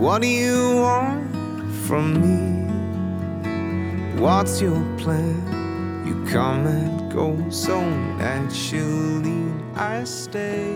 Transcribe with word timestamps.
What 0.00 0.22
do 0.22 0.28
you 0.28 0.76
want 0.76 1.30
from 1.86 2.14
me? 2.22 2.64
What's 4.18 4.62
your 4.62 4.82
plan? 4.96 5.36
You 6.06 6.24
come 6.24 6.66
and 6.66 7.12
go 7.12 7.36
so 7.50 7.78
naturally. 8.16 9.44
I 9.76 10.04
stay. 10.04 10.72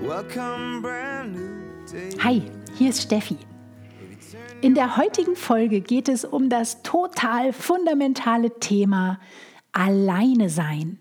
Welcome, 0.00 0.82
brand 0.82 1.34
new 1.34 1.84
day. 1.90 2.16
Hi, 2.22 2.42
hier 2.78 2.90
ist 2.90 3.02
Steffi. 3.02 3.38
In 4.60 4.76
der 4.76 4.96
heutigen 4.96 5.34
Folge 5.34 5.80
geht 5.80 6.08
es 6.08 6.24
um 6.24 6.48
das 6.48 6.84
total 6.84 7.52
fundamentale 7.52 8.60
Thema 8.60 9.18
Alleine 9.72 10.48
sein. 10.48 11.00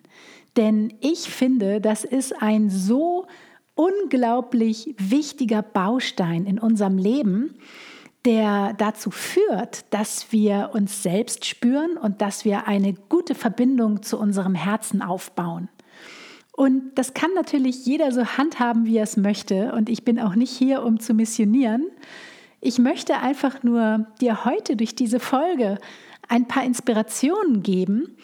Denn 0.58 0.91
ich 1.02 1.30
finde, 1.30 1.80
das 1.80 2.04
ist 2.04 2.41
ein 2.41 2.71
so 2.71 3.27
unglaublich 3.76 4.96
wichtiger 4.98 5.62
Baustein 5.62 6.46
in 6.46 6.60
unserem 6.60 6.98
Leben, 6.98 7.55
der 8.26 8.74
dazu 8.74 9.10
führt, 9.10 9.86
dass 9.94 10.32
wir 10.32 10.72
uns 10.74 11.02
selbst 11.02 11.46
spüren 11.46 11.98
und 11.98 12.22
dass 12.22 12.46
wir 12.46 12.68
eine 12.68 12.94
gute 12.94 13.34
Verbindung 13.34 14.04
zu 14.04 14.20
unserem 14.20 14.54
Herzen 14.54 15.02
aufbauen. 15.02 15.70
Und 16.52 16.92
das 16.96 17.14
kann 17.14 17.34
natürlich 17.34 17.86
jeder 17.86 18.12
so 18.12 18.24
handhaben, 18.24 18.86
wie 18.86 18.98
er 18.98 19.04
es 19.04 19.18
möchte. 19.18 19.74
Und 19.74 19.90
ich 19.90 20.04
bin 20.04 20.20
auch 20.20 20.36
nicht 20.36 20.52
hier, 20.52 20.84
um 20.84 20.99
zu 20.99 21.14
missionieren. 21.14 21.88
Ich 22.60 22.77
möchte 22.77 23.18
einfach 23.18 23.64
nur 23.64 24.05
dir 24.20 24.46
heute 24.46 24.76
durch 24.76 24.94
diese 24.94 25.20
Folge 25.20 25.80
ein 26.27 26.48
paar 26.48 26.64
Inspirationen 26.64 27.64
geben, 27.64 28.16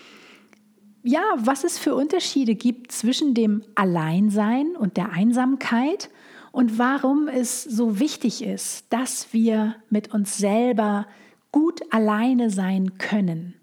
ja, 1.07 1.23
was 1.37 1.63
es 1.63 1.77
für 1.77 1.95
Unterschiede 1.95 2.53
gibt 2.53 2.91
zwischen 2.91 3.33
dem 3.33 3.63
Alleinsein 3.75 4.75
und 4.75 4.97
der 4.97 5.13
Einsamkeit 5.13 6.09
und 6.51 6.77
warum 6.77 7.29
es 7.29 7.63
so 7.63 7.97
wichtig 7.97 8.43
ist, 8.43 8.85
dass 8.89 9.31
wir 9.31 9.75
mit 9.89 10.13
uns 10.13 10.37
selber 10.37 11.07
gut 11.53 11.79
alleine 11.91 12.49
sein 12.49 12.97
können. 12.97 13.53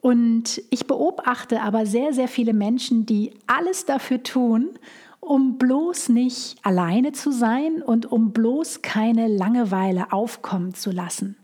Und 0.00 0.62
ich 0.70 0.86
beobachte 0.86 1.62
aber 1.62 1.84
sehr, 1.84 2.12
sehr 2.12 2.28
viele 2.28 2.52
Menschen, 2.52 3.06
die 3.06 3.32
alles 3.48 3.84
dafür 3.84 4.22
tun, 4.22 4.70
um 5.18 5.58
bloß 5.58 6.10
nicht 6.10 6.64
alleine 6.64 7.10
zu 7.10 7.32
sein 7.32 7.82
und 7.82 8.06
um 8.06 8.32
bloß 8.32 8.82
keine 8.82 9.26
Langeweile 9.26 10.12
aufkommen 10.12 10.74
zu 10.74 10.92
lassen. 10.92 11.36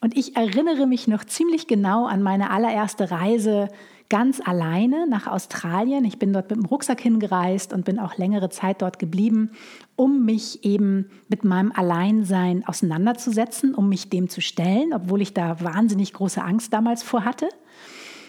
Und 0.00 0.16
ich 0.16 0.36
erinnere 0.36 0.86
mich 0.86 1.08
noch 1.08 1.24
ziemlich 1.24 1.66
genau 1.66 2.06
an 2.06 2.22
meine 2.22 2.50
allererste 2.50 3.10
Reise 3.10 3.68
ganz 4.10 4.40
alleine 4.42 5.06
nach 5.06 5.26
Australien. 5.26 6.04
Ich 6.04 6.18
bin 6.18 6.32
dort 6.32 6.50
mit 6.50 6.58
dem 6.58 6.64
Rucksack 6.64 7.00
hingereist 7.00 7.72
und 7.72 7.84
bin 7.84 7.98
auch 7.98 8.16
längere 8.16 8.48
Zeit 8.48 8.80
dort 8.80 8.98
geblieben, 8.98 9.50
um 9.96 10.24
mich 10.24 10.64
eben 10.64 11.10
mit 11.28 11.44
meinem 11.44 11.72
Alleinsein 11.72 12.66
auseinanderzusetzen, 12.66 13.74
um 13.74 13.88
mich 13.88 14.08
dem 14.08 14.28
zu 14.28 14.40
stellen, 14.40 14.94
obwohl 14.94 15.20
ich 15.20 15.34
da 15.34 15.60
wahnsinnig 15.60 16.14
große 16.14 16.42
Angst 16.42 16.72
damals 16.72 17.02
vor 17.02 17.24
hatte. 17.24 17.48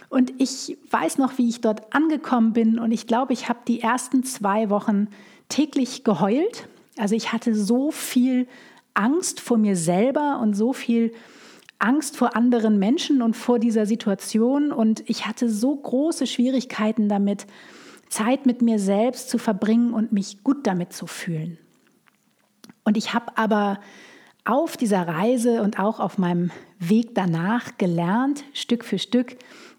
Und 0.09 0.34
ich 0.40 0.78
weiß 0.90 1.17
noch, 1.17 1.38
wie 1.38 1.47
ich 1.47 1.62
dort 1.62 1.94
angekommen 1.94 2.51
bin 2.51 2.79
und 2.79 2.91
ich 2.91 3.07
glaube, 3.07 3.31
ich 3.31 3.47
habe 3.47 3.59
die 3.67 3.79
ersten 3.79 4.23
zwei 4.23 4.69
Wochen 4.69 5.07
täglich 5.47 6.03
geheult. 6.03 6.67
Also 6.97 7.16
ich 7.16 7.31
hatte 7.31 7.56
so 7.56 7.91
viel 7.91 8.47
Angst 8.96 9.40
vor 9.40 9.57
mir 9.57 9.75
selber 9.75 10.40
und 10.41 10.56
so 10.56 10.73
viel 10.73 11.09
Angst 11.09 11.38
vor 12.17 12.35
anderen 12.35 12.79
Menschen 12.79 13.22
und 13.22 13.35
vor 13.35 13.59
dieser 13.59 13.85
Situation 13.85 14.72
und 14.72 15.03
ich 15.09 15.25
hatte 15.25 15.50
so 15.50 15.75
große 15.75 16.28
Schwierigkeiten 16.28 17.09
damit, 17.09 17.47
Zeit 18.09 18.45
mit 18.45 18.62
mir 18.62 18.79
selbst 18.79 19.29
zu 19.29 19.38
verbringen 19.38 19.94
und 19.94 20.12
mich 20.12 20.44
gut 20.44 20.66
damit 20.66 20.94
zu 20.94 21.06
fühlen. 21.06 21.57
Und 22.84 22.97
ich 22.97 23.13
habe 23.13 23.38
aber 23.38 23.79
auf 24.45 24.78
dieser 24.78 25.07
Reise 25.07 25.62
und 25.62 25.79
auch 25.79 26.00
auf 26.00 26.17
meinem 26.17 26.50
Weg 26.79 27.13
danach 27.13 27.78
gelernt, 27.78 28.44
Stück 28.53 28.84
für 28.84 28.97
Stück, 28.97 29.38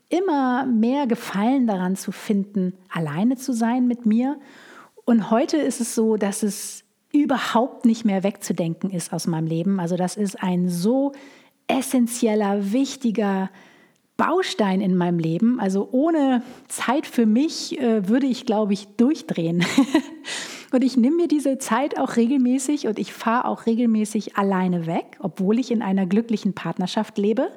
immer 0.08 0.64
mehr 0.64 1.06
Gefallen 1.06 1.66
daran 1.66 1.96
zu 1.96 2.12
finden, 2.12 2.74
alleine 2.88 3.36
zu 3.36 3.52
sein 3.52 3.86
mit 3.86 4.06
mir. 4.06 4.38
Und 5.04 5.30
heute 5.30 5.56
ist 5.56 5.80
es 5.80 5.94
so, 5.94 6.16
dass 6.16 6.42
es 6.42 6.84
überhaupt 7.12 7.84
nicht 7.84 8.04
mehr 8.04 8.22
wegzudenken 8.22 8.90
ist 8.90 9.12
aus 9.12 9.26
meinem 9.26 9.46
Leben. 9.46 9.80
Also 9.80 9.96
das 9.96 10.16
ist 10.16 10.40
ein 10.42 10.68
so 10.68 11.12
essentieller, 11.70 12.72
wichtiger 12.72 13.50
Baustein 14.16 14.82
in 14.82 14.96
meinem 14.96 15.18
Leben. 15.18 15.60
Also 15.60 15.88
ohne 15.92 16.42
Zeit 16.68 17.06
für 17.06 17.24
mich 17.24 17.80
äh, 17.80 18.06
würde 18.06 18.26
ich, 18.26 18.44
glaube 18.44 18.74
ich, 18.74 18.86
durchdrehen. 18.96 19.64
und 20.72 20.84
ich 20.84 20.98
nehme 20.98 21.16
mir 21.16 21.28
diese 21.28 21.56
Zeit 21.56 21.98
auch 21.98 22.16
regelmäßig 22.16 22.86
und 22.86 22.98
ich 22.98 23.14
fahre 23.14 23.46
auch 23.46 23.64
regelmäßig 23.64 24.36
alleine 24.36 24.86
weg, 24.86 25.16
obwohl 25.20 25.58
ich 25.58 25.70
in 25.70 25.80
einer 25.80 26.04
glücklichen 26.04 26.52
Partnerschaft 26.52 27.16
lebe. 27.16 27.48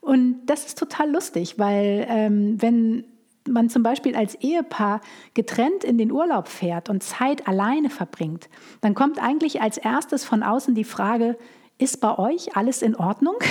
Und 0.00 0.46
das 0.46 0.66
ist 0.66 0.78
total 0.78 1.10
lustig, 1.10 1.58
weil 1.58 2.06
ähm, 2.08 2.62
wenn 2.62 3.04
man 3.48 3.68
zum 3.68 3.82
Beispiel 3.82 4.14
als 4.14 4.36
Ehepaar 4.36 5.00
getrennt 5.34 5.82
in 5.82 5.98
den 5.98 6.12
Urlaub 6.12 6.46
fährt 6.46 6.88
und 6.88 7.02
Zeit 7.02 7.48
alleine 7.48 7.90
verbringt, 7.90 8.48
dann 8.80 8.94
kommt 8.94 9.20
eigentlich 9.20 9.60
als 9.60 9.76
erstes 9.76 10.24
von 10.24 10.42
außen 10.42 10.74
die 10.74 10.84
Frage, 10.84 11.36
ist 11.80 12.00
bei 12.00 12.18
euch 12.18 12.56
alles 12.56 12.82
in 12.82 12.96
Ordnung? 12.96 13.36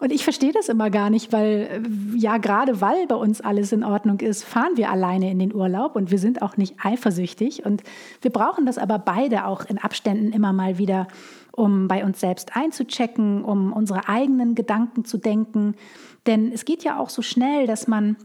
Und 0.00 0.12
ich 0.12 0.24
verstehe 0.24 0.52
das 0.52 0.70
immer 0.70 0.88
gar 0.88 1.10
nicht, 1.10 1.30
weil 1.30 1.82
ja, 2.14 2.38
gerade 2.38 2.80
weil 2.80 3.06
bei 3.06 3.16
uns 3.16 3.42
alles 3.42 3.70
in 3.70 3.84
Ordnung 3.84 4.18
ist, 4.20 4.44
fahren 4.44 4.72
wir 4.76 4.90
alleine 4.90 5.30
in 5.30 5.38
den 5.38 5.54
Urlaub 5.54 5.94
und 5.94 6.10
wir 6.10 6.18
sind 6.18 6.40
auch 6.40 6.56
nicht 6.56 6.76
eifersüchtig. 6.82 7.66
Und 7.66 7.82
wir 8.22 8.30
brauchen 8.30 8.64
das 8.64 8.78
aber 8.78 8.98
beide 8.98 9.44
auch 9.44 9.66
in 9.66 9.76
Abständen 9.76 10.32
immer 10.32 10.54
mal 10.54 10.78
wieder, 10.78 11.06
um 11.52 11.86
bei 11.86 12.02
uns 12.02 12.18
selbst 12.18 12.56
einzuchecken, 12.56 13.44
um 13.44 13.74
unsere 13.74 14.08
eigenen 14.08 14.54
Gedanken 14.54 15.04
zu 15.04 15.18
denken. 15.18 15.74
Denn 16.26 16.50
es 16.50 16.64
geht 16.64 16.82
ja 16.82 16.98
auch 16.98 17.10
so 17.10 17.20
schnell, 17.20 17.66
dass 17.66 17.86
man 17.86 18.16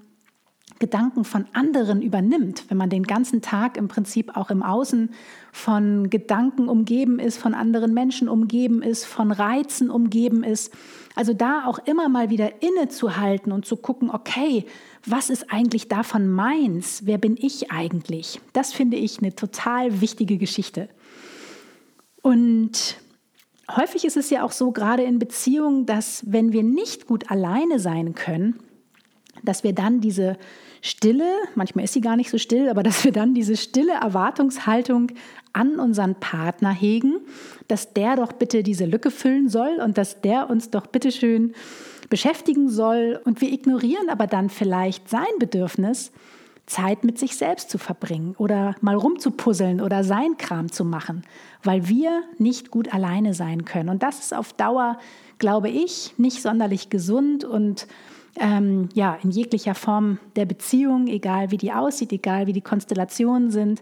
Gedanken 0.79 1.23
von 1.23 1.45
anderen 1.53 2.01
übernimmt, 2.01 2.65
wenn 2.69 2.77
man 2.77 2.89
den 2.89 3.03
ganzen 3.03 3.41
Tag 3.41 3.77
im 3.77 3.87
Prinzip 3.87 4.35
auch 4.35 4.49
im 4.49 4.61
Außen 4.61 5.09
von 5.53 6.09
Gedanken 6.09 6.67
umgeben 6.67 7.17
ist, 7.17 7.37
von 7.37 7.53
anderen 7.53 7.93
Menschen 7.93 8.27
umgeben 8.27 8.81
ist, 8.81 9.05
von 9.05 9.31
Reizen 9.31 9.89
umgeben 9.89 10.43
ist. 10.43 10.73
Also 11.15 11.33
da 11.33 11.65
auch 11.65 11.79
immer 11.79 12.09
mal 12.09 12.29
wieder 12.29 12.61
innezuhalten 12.61 13.53
und 13.53 13.65
zu 13.65 13.77
gucken, 13.77 14.09
okay, 14.09 14.65
was 15.05 15.29
ist 15.29 15.49
eigentlich 15.49 15.87
davon 15.87 16.27
meins? 16.27 17.03
Wer 17.05 17.19
bin 17.19 17.37
ich 17.39 17.71
eigentlich? 17.71 18.41
Das 18.51 18.73
finde 18.73 18.97
ich 18.97 19.19
eine 19.19 19.33
total 19.33 20.01
wichtige 20.01 20.37
Geschichte. 20.37 20.89
Und 22.21 22.97
häufig 23.73 24.03
ist 24.03 24.17
es 24.17 24.29
ja 24.29 24.43
auch 24.43 24.51
so, 24.51 24.71
gerade 24.71 25.03
in 25.03 25.19
Beziehungen, 25.19 25.85
dass 25.85 26.23
wenn 26.25 26.51
wir 26.51 26.63
nicht 26.63 27.07
gut 27.07 27.31
alleine 27.31 27.79
sein 27.79 28.13
können, 28.13 28.59
dass 29.43 29.63
wir 29.63 29.73
dann 29.73 30.01
diese 30.01 30.37
stille, 30.81 31.25
manchmal 31.55 31.85
ist 31.85 31.93
sie 31.93 32.01
gar 32.01 32.15
nicht 32.15 32.29
so 32.29 32.37
still, 32.37 32.69
aber 32.69 32.83
dass 32.83 33.03
wir 33.03 33.11
dann 33.11 33.33
diese 33.33 33.57
stille 33.57 33.93
Erwartungshaltung 33.93 35.11
an 35.53 35.79
unseren 35.79 36.15
Partner 36.15 36.71
hegen, 36.71 37.15
dass 37.67 37.93
der 37.93 38.17
doch 38.17 38.33
bitte 38.33 38.61
diese 38.61 38.85
Lücke 38.85 39.09
füllen 39.09 39.49
soll 39.49 39.79
und 39.83 39.97
dass 39.97 40.21
der 40.21 40.49
uns 40.49 40.69
doch 40.69 40.87
bitte 40.87 41.11
schön 41.11 41.53
beschäftigen 42.09 42.69
soll 42.69 43.19
und 43.25 43.41
wir 43.41 43.51
ignorieren 43.51 44.09
aber 44.09 44.27
dann 44.27 44.49
vielleicht 44.49 45.09
sein 45.09 45.23
Bedürfnis, 45.39 46.11
Zeit 46.67 47.03
mit 47.03 47.19
sich 47.19 47.35
selbst 47.35 47.69
zu 47.69 47.77
verbringen 47.77 48.35
oder 48.37 48.75
mal 48.81 48.95
rumzupuzzeln 48.95 49.81
oder 49.81 50.03
sein 50.03 50.37
Kram 50.37 50.71
zu 50.71 50.83
machen, 50.83 51.23
weil 51.63 51.87
wir 51.87 52.23
nicht 52.39 52.71
gut 52.71 52.91
alleine 52.93 53.33
sein 53.33 53.65
können. 53.65 53.89
Und 53.89 54.01
das 54.01 54.19
ist 54.19 54.33
auf 54.33 54.53
Dauer, 54.53 54.97
glaube 55.37 55.69
ich, 55.69 56.13
nicht 56.17 56.41
sonderlich 56.41 56.89
gesund 56.89 57.43
und 57.43 57.87
ähm, 58.39 58.89
ja, 58.93 59.17
in 59.23 59.31
jeglicher 59.31 59.75
Form 59.75 60.19
der 60.35 60.45
Beziehung, 60.45 61.07
egal 61.07 61.51
wie 61.51 61.57
die 61.57 61.71
aussieht, 61.71 62.11
egal 62.11 62.47
wie 62.47 62.53
die 62.53 62.61
Konstellationen 62.61 63.51
sind. 63.51 63.81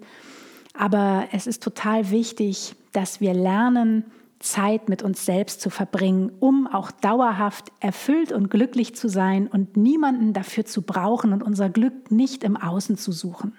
Aber 0.74 1.28
es 1.32 1.48
ist 1.48 1.64
total 1.64 2.10
wichtig, 2.12 2.76
dass 2.92 3.22
wir 3.22 3.34
lernen, 3.34 4.06
Zeit 4.40 4.90
mit 4.90 5.04
uns 5.04 5.26
selbst 5.26 5.62
zu 5.62 5.70
verbringen, 5.70 6.32
um 6.42 6.68
auch 6.68 6.92
dauerhaft 6.92 7.72
erfüllt 7.80 8.34
und 8.34 8.50
glücklich 8.50 8.94
zu 8.94 9.08
sein 9.08 9.48
und 9.48 9.78
niemanden 9.78 10.34
dafür 10.34 10.66
zu 10.66 10.82
brauchen 10.82 11.32
und 11.32 11.44
unser 11.44 11.70
Glück 11.70 12.12
nicht 12.12 12.44
im 12.44 12.58
Außen 12.58 12.98
zu 12.98 13.14
suchen. 13.14 13.58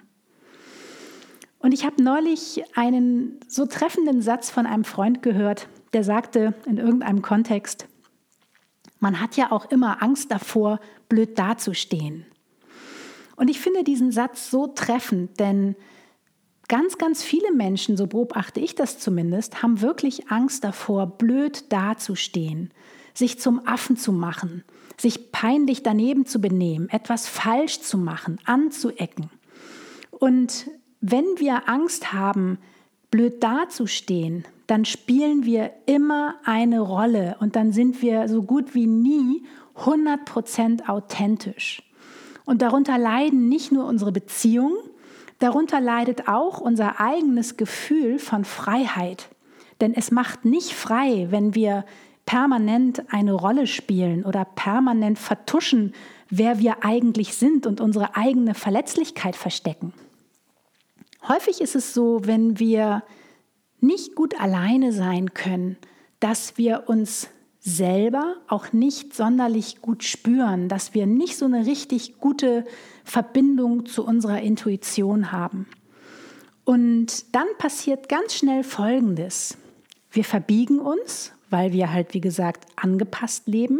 Und 1.57 1.73
ich 1.73 1.85
habe 1.85 2.03
neulich 2.03 2.63
einen 2.75 3.39
so 3.47 3.65
treffenden 3.65 4.21
Satz 4.21 4.51
von 4.51 4.67
einem 4.67 4.83
Freund 4.83 5.23
gehört, 5.23 5.67
der 5.93 6.03
sagte 6.03 6.53
in 6.67 6.77
irgendeinem 6.77 7.23
Kontext, 7.23 7.87
man 8.99 9.19
hat 9.21 9.37
ja 9.37 9.51
auch 9.51 9.65
immer 9.71 10.01
Angst 10.01 10.31
davor, 10.31 10.79
blöd 11.09 11.37
dazustehen. 11.37 12.25
Und 13.35 13.49
ich 13.49 13.59
finde 13.59 13.83
diesen 13.83 14.11
Satz 14.11 14.49
so 14.49 14.67
treffend, 14.67 15.39
denn 15.39 15.75
ganz, 16.67 16.97
ganz 16.97 17.21
viele 17.21 17.51
Menschen, 17.53 17.97
so 17.97 18.07
beobachte 18.07 18.59
ich 18.59 18.75
das 18.75 18.99
zumindest, 18.99 19.61
haben 19.61 19.81
wirklich 19.81 20.31
Angst 20.31 20.63
davor, 20.63 21.05
blöd 21.05 21.71
dazustehen, 21.71 22.71
sich 23.13 23.39
zum 23.39 23.67
Affen 23.67 23.97
zu 23.97 24.11
machen, 24.11 24.63
sich 24.97 25.31
peinlich 25.31 25.83
daneben 25.83 26.25
zu 26.25 26.39
benehmen, 26.39 26.89
etwas 26.89 27.27
falsch 27.27 27.81
zu 27.81 27.97
machen, 27.97 28.39
anzuecken. 28.45 29.29
Und 30.11 30.69
wenn 31.01 31.25
wir 31.37 31.67
Angst 31.69 32.13
haben, 32.13 32.57
blöd 33.15 33.41
dazustehen, 33.41 34.43
dann 34.67 34.83
spielen 34.83 35.45
wir 35.45 35.71
immer 35.85 36.35
eine 36.43 36.81
Rolle 36.81 37.37
und 37.39 37.55
dann 37.55 37.71
sind 37.71 38.01
wir 38.01 38.27
so 38.27 38.43
gut 38.43 38.75
wie 38.75 38.87
nie 38.87 39.45
100% 39.77 40.89
authentisch. 40.89 41.81
Und 42.43 42.61
darunter 42.61 42.97
leiden 42.97 43.47
nicht 43.47 43.71
nur 43.71 43.85
unsere 43.85 44.11
Beziehungen, 44.11 44.75
darunter 45.39 45.79
leidet 45.79 46.27
auch 46.27 46.59
unser 46.59 46.99
eigenes 46.99 47.55
Gefühl 47.55 48.19
von 48.19 48.43
Freiheit. 48.43 49.29
Denn 49.79 49.93
es 49.93 50.11
macht 50.11 50.43
nicht 50.43 50.73
frei, 50.73 51.27
wenn 51.29 51.55
wir 51.55 51.85
permanent 52.25 53.13
eine 53.13 53.31
Rolle 53.31 53.65
spielen 53.65 54.25
oder 54.25 54.43
permanent 54.43 55.19
vertuschen, 55.19 55.93
wer 56.29 56.59
wir 56.59 56.83
eigentlich 56.83 57.35
sind 57.35 57.65
und 57.65 57.79
unsere 57.79 58.17
eigene 58.17 58.55
Verletzlichkeit 58.55 59.37
verstecken. 59.37 59.93
Häufig 61.27 61.61
ist 61.61 61.75
es 61.75 61.93
so, 61.93 62.21
wenn 62.23 62.59
wir 62.59 63.03
nicht 63.79 64.15
gut 64.15 64.39
alleine 64.39 64.91
sein 64.91 65.33
können, 65.33 65.77
dass 66.19 66.57
wir 66.57 66.83
uns 66.87 67.29
selber 67.59 68.35
auch 68.47 68.73
nicht 68.73 69.15
sonderlich 69.15 69.81
gut 69.81 70.03
spüren, 70.03 70.69
dass 70.69 70.93
wir 70.93 71.07
nicht 71.07 71.35
so 71.35 71.45
eine 71.45 71.65
richtig 71.65 72.19
gute 72.19 72.63
Verbindung 73.03 73.87
zu 73.87 74.05
unserer 74.05 74.41
Intuition 74.41 75.31
haben. 75.31 75.67
Und 76.63 77.35
dann 77.35 77.47
passiert 77.57 78.07
ganz 78.07 78.35
schnell 78.35 78.63
Folgendes. 78.63 79.57
Wir 80.11 80.23
verbiegen 80.23 80.79
uns, 80.79 81.31
weil 81.49 81.73
wir 81.73 81.91
halt, 81.91 82.13
wie 82.13 82.21
gesagt, 82.21 82.65
angepasst 82.75 83.47
leben 83.47 83.79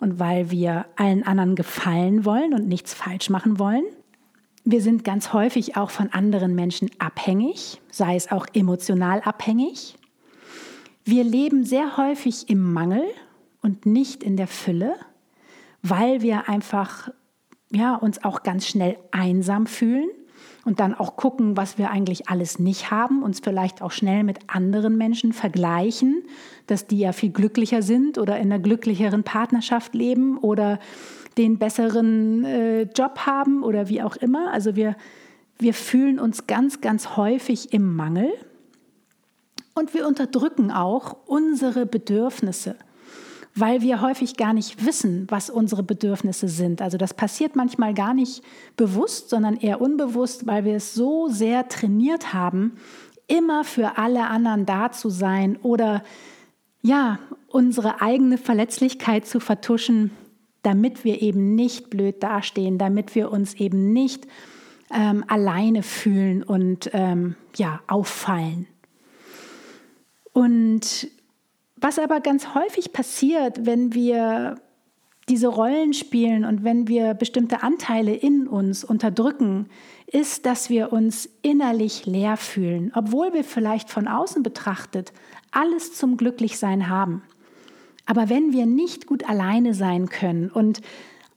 und 0.00 0.18
weil 0.18 0.50
wir 0.50 0.86
allen 0.96 1.22
anderen 1.22 1.56
gefallen 1.56 2.24
wollen 2.24 2.54
und 2.54 2.68
nichts 2.68 2.94
falsch 2.94 3.28
machen 3.28 3.58
wollen. 3.58 3.84
Wir 4.68 4.82
sind 4.82 5.04
ganz 5.04 5.32
häufig 5.32 5.76
auch 5.76 5.90
von 5.90 6.12
anderen 6.12 6.56
Menschen 6.56 6.90
abhängig, 6.98 7.80
sei 7.88 8.16
es 8.16 8.32
auch 8.32 8.48
emotional 8.52 9.20
abhängig. 9.20 9.96
Wir 11.04 11.22
leben 11.22 11.64
sehr 11.64 11.96
häufig 11.96 12.50
im 12.50 12.72
Mangel 12.72 13.04
und 13.62 13.86
nicht 13.86 14.24
in 14.24 14.36
der 14.36 14.48
Fülle, 14.48 14.96
weil 15.82 16.20
wir 16.20 16.48
einfach 16.48 17.10
ja, 17.70 17.94
uns 17.94 18.24
auch 18.24 18.42
ganz 18.42 18.66
schnell 18.66 18.98
einsam 19.12 19.68
fühlen 19.68 20.08
und 20.64 20.80
dann 20.80 20.94
auch 20.94 21.14
gucken, 21.14 21.56
was 21.56 21.78
wir 21.78 21.92
eigentlich 21.92 22.28
alles 22.28 22.58
nicht 22.58 22.90
haben, 22.90 23.22
uns 23.22 23.38
vielleicht 23.38 23.82
auch 23.82 23.92
schnell 23.92 24.24
mit 24.24 24.40
anderen 24.48 24.98
Menschen 24.98 25.32
vergleichen, 25.32 26.24
dass 26.66 26.88
die 26.88 26.98
ja 26.98 27.12
viel 27.12 27.30
glücklicher 27.30 27.82
sind 27.82 28.18
oder 28.18 28.36
in 28.38 28.50
einer 28.52 28.58
glücklicheren 28.60 29.22
Partnerschaft 29.22 29.94
leben 29.94 30.38
oder 30.38 30.80
den 31.38 31.58
besseren 31.58 32.44
äh, 32.44 32.82
Job 32.82 33.20
haben 33.26 33.62
oder 33.62 33.88
wie 33.88 34.02
auch 34.02 34.16
immer. 34.16 34.52
Also 34.52 34.76
wir, 34.76 34.96
wir 35.58 35.74
fühlen 35.74 36.18
uns 36.18 36.46
ganz, 36.46 36.80
ganz 36.80 37.16
häufig 37.16 37.72
im 37.72 37.94
Mangel 37.94 38.32
und 39.74 39.94
wir 39.94 40.06
unterdrücken 40.06 40.70
auch 40.70 41.16
unsere 41.26 41.86
Bedürfnisse 41.86 42.76
weil 43.58 43.80
wir 43.80 44.02
häufig 44.02 44.36
gar 44.36 44.52
nicht 44.52 44.84
wissen, 44.84 45.26
was 45.30 45.48
unsere 45.48 45.82
Bedürfnisse 45.82 46.46
sind. 46.46 46.82
Also 46.82 46.98
das 46.98 47.14
passiert 47.14 47.56
manchmal 47.56 47.94
gar 47.94 48.12
nicht 48.12 48.42
bewusst, 48.76 49.30
sondern 49.30 49.56
eher 49.56 49.80
unbewusst, 49.80 50.46
weil 50.46 50.66
wir 50.66 50.76
es 50.76 50.92
so 50.92 51.28
sehr 51.28 51.66
trainiert 51.68 52.34
haben, 52.34 52.76
immer 53.26 53.64
für 53.64 53.96
alle 53.96 54.28
anderen 54.28 54.66
da 54.66 54.92
zu 54.92 55.08
sein 55.08 55.56
oder 55.62 56.04
ja, 56.82 57.18
unsere 57.48 58.02
eigene 58.02 58.36
Verletzlichkeit 58.36 59.26
zu 59.26 59.40
vertuschen, 59.40 60.10
damit 60.66 61.04
wir 61.04 61.22
eben 61.22 61.54
nicht 61.54 61.90
blöd 61.90 62.22
dastehen, 62.22 62.76
damit 62.76 63.14
wir 63.14 63.30
uns 63.30 63.54
eben 63.54 63.92
nicht 63.92 64.26
ähm, 64.92 65.24
alleine 65.28 65.84
fühlen 65.84 66.42
und 66.42 66.90
ähm, 66.92 67.36
ja, 67.54 67.80
auffallen. 67.86 68.66
Und 70.32 71.08
was 71.76 71.98
aber 71.98 72.20
ganz 72.20 72.54
häufig 72.54 72.92
passiert, 72.92 73.64
wenn 73.64 73.94
wir 73.94 74.56
diese 75.28 75.48
Rollen 75.48 75.92
spielen 75.92 76.44
und 76.44 76.64
wenn 76.64 76.88
wir 76.88 77.14
bestimmte 77.14 77.62
Anteile 77.62 78.14
in 78.14 78.48
uns 78.48 78.84
unterdrücken, 78.84 79.68
ist, 80.06 80.46
dass 80.46 80.68
wir 80.68 80.92
uns 80.92 81.28
innerlich 81.42 82.06
leer 82.06 82.36
fühlen, 82.36 82.92
obwohl 82.94 83.32
wir 83.34 83.44
vielleicht 83.44 83.90
von 83.90 84.08
außen 84.08 84.42
betrachtet 84.42 85.12
alles 85.50 85.94
zum 85.94 86.16
Glücklichsein 86.16 86.88
haben. 86.88 87.22
Aber 88.06 88.28
wenn 88.28 88.52
wir 88.52 88.66
nicht 88.66 89.06
gut 89.06 89.28
alleine 89.28 89.74
sein 89.74 90.08
können 90.08 90.50
und 90.50 90.80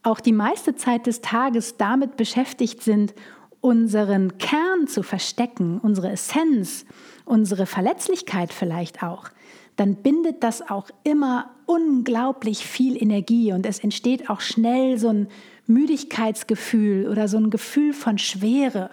auch 0.02 0.20
die 0.20 0.32
meiste 0.32 0.76
Zeit 0.76 1.06
des 1.06 1.20
Tages 1.20 1.76
damit 1.76 2.16
beschäftigt 2.16 2.82
sind, 2.82 3.14
unseren 3.60 4.38
Kern 4.38 4.86
zu 4.86 5.02
verstecken, 5.02 5.78
unsere 5.82 6.10
Essenz, 6.10 6.86
unsere 7.26 7.66
Verletzlichkeit 7.66 8.52
vielleicht 8.52 9.02
auch, 9.02 9.28
dann 9.76 9.96
bindet 9.96 10.42
das 10.42 10.68
auch 10.68 10.88
immer 11.04 11.50
unglaublich 11.66 12.66
viel 12.66 13.00
Energie 13.00 13.52
und 13.52 13.66
es 13.66 13.78
entsteht 13.78 14.30
auch 14.30 14.40
schnell 14.40 14.98
so 14.98 15.08
ein 15.08 15.28
Müdigkeitsgefühl 15.66 17.08
oder 17.08 17.28
so 17.28 17.38
ein 17.38 17.50
Gefühl 17.50 17.92
von 17.92 18.18
Schwere. 18.18 18.90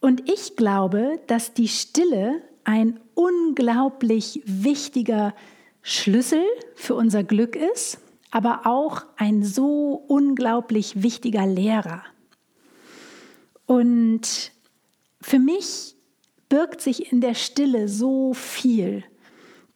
Und 0.00 0.28
ich 0.30 0.56
glaube, 0.56 1.20
dass 1.26 1.54
die 1.54 1.68
Stille 1.68 2.42
ein 2.64 3.00
unglaublich 3.14 4.42
wichtiger 4.44 5.34
Schlüssel 5.86 6.42
für 6.74 6.94
unser 6.94 7.24
Glück 7.24 7.56
ist, 7.56 7.98
aber 8.30 8.62
auch 8.64 9.04
ein 9.16 9.42
so 9.44 10.02
unglaublich 10.08 11.02
wichtiger 11.02 11.46
Lehrer. 11.46 12.02
Und 13.66 14.50
für 15.20 15.38
mich 15.38 15.94
birgt 16.48 16.80
sich 16.80 17.12
in 17.12 17.20
der 17.20 17.34
Stille 17.34 17.88
so 17.88 18.32
viel. 18.32 19.04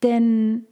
Denn 0.03 0.67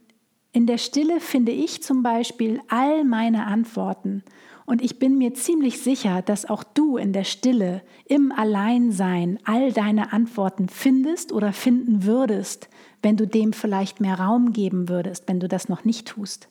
in 0.53 0.65
der 0.65 0.79
Stille 0.79 1.19
finde 1.19 1.51
ich 1.51 1.83
zum 1.83 2.01
Beispiel 2.01 2.59
all 2.67 3.03
meine 3.03 3.45
Antworten. 3.45 4.23
Und 4.67 4.81
ich 4.81 4.99
bin 4.99 5.17
mir 5.17 5.33
ziemlich 5.33 5.81
sicher, 5.81 6.21
dass 6.21 6.49
auch 6.49 6.61
du 6.61 6.97
in 6.97 7.13
der 7.13 7.23
Stille, 7.23 7.81
im 8.05 8.33
Alleinsein 8.33 9.39
all 9.45 9.71
deine 9.71 10.11
Antworten 10.11 10.67
findest 10.67 11.31
oder 11.31 11.53
finden 11.53 12.03
würdest, 12.03 12.67
wenn 13.01 13.15
du 13.15 13.25
dem 13.25 13.53
vielleicht 13.53 14.01
mehr 14.01 14.19
Raum 14.19 14.51
geben 14.51 14.89
würdest, 14.89 15.23
wenn 15.27 15.39
du 15.39 15.47
das 15.47 15.69
noch 15.69 15.85
nicht 15.85 16.09
tust. 16.09 16.49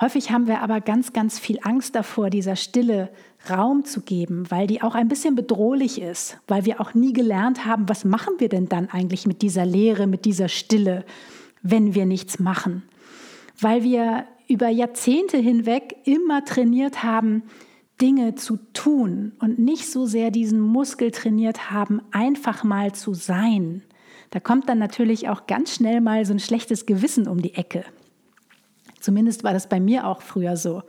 Häufig 0.00 0.32
haben 0.32 0.48
wir 0.48 0.60
aber 0.60 0.80
ganz, 0.80 1.12
ganz 1.12 1.38
viel 1.38 1.60
Angst 1.62 1.94
davor, 1.94 2.30
dieser 2.30 2.56
Stille 2.56 3.10
Raum 3.48 3.84
zu 3.84 4.00
geben, 4.00 4.50
weil 4.50 4.66
die 4.66 4.82
auch 4.82 4.96
ein 4.96 5.06
bisschen 5.06 5.36
bedrohlich 5.36 6.00
ist, 6.00 6.38
weil 6.48 6.64
wir 6.64 6.80
auch 6.80 6.94
nie 6.94 7.12
gelernt 7.12 7.64
haben, 7.64 7.88
was 7.88 8.04
machen 8.04 8.34
wir 8.38 8.48
denn 8.48 8.68
dann 8.68 8.90
eigentlich 8.90 9.24
mit 9.24 9.40
dieser 9.40 9.64
Leere, 9.64 10.08
mit 10.08 10.24
dieser 10.24 10.48
Stille, 10.48 11.04
wenn 11.62 11.94
wir 11.94 12.06
nichts 12.06 12.40
machen. 12.40 12.82
Weil 13.60 13.84
wir 13.84 14.26
über 14.48 14.68
Jahrzehnte 14.68 15.36
hinweg 15.36 15.96
immer 16.04 16.44
trainiert 16.44 17.02
haben, 17.02 17.44
Dinge 18.00 18.34
zu 18.34 18.58
tun 18.72 19.32
und 19.38 19.58
nicht 19.58 19.90
so 19.90 20.06
sehr 20.06 20.30
diesen 20.30 20.60
Muskel 20.60 21.10
trainiert 21.10 21.70
haben, 21.70 22.02
einfach 22.10 22.64
mal 22.64 22.92
zu 22.92 23.14
sein. 23.14 23.82
Da 24.30 24.40
kommt 24.40 24.68
dann 24.68 24.78
natürlich 24.78 25.28
auch 25.28 25.46
ganz 25.46 25.74
schnell 25.74 26.00
mal 26.00 26.24
so 26.26 26.32
ein 26.32 26.40
schlechtes 26.40 26.86
Gewissen 26.86 27.28
um 27.28 27.40
die 27.40 27.54
Ecke. 27.54 27.84
Zumindest 29.00 29.44
war 29.44 29.52
das 29.52 29.68
bei 29.68 29.78
mir 29.78 30.06
auch 30.06 30.22
früher 30.22 30.56
so, 30.56 30.82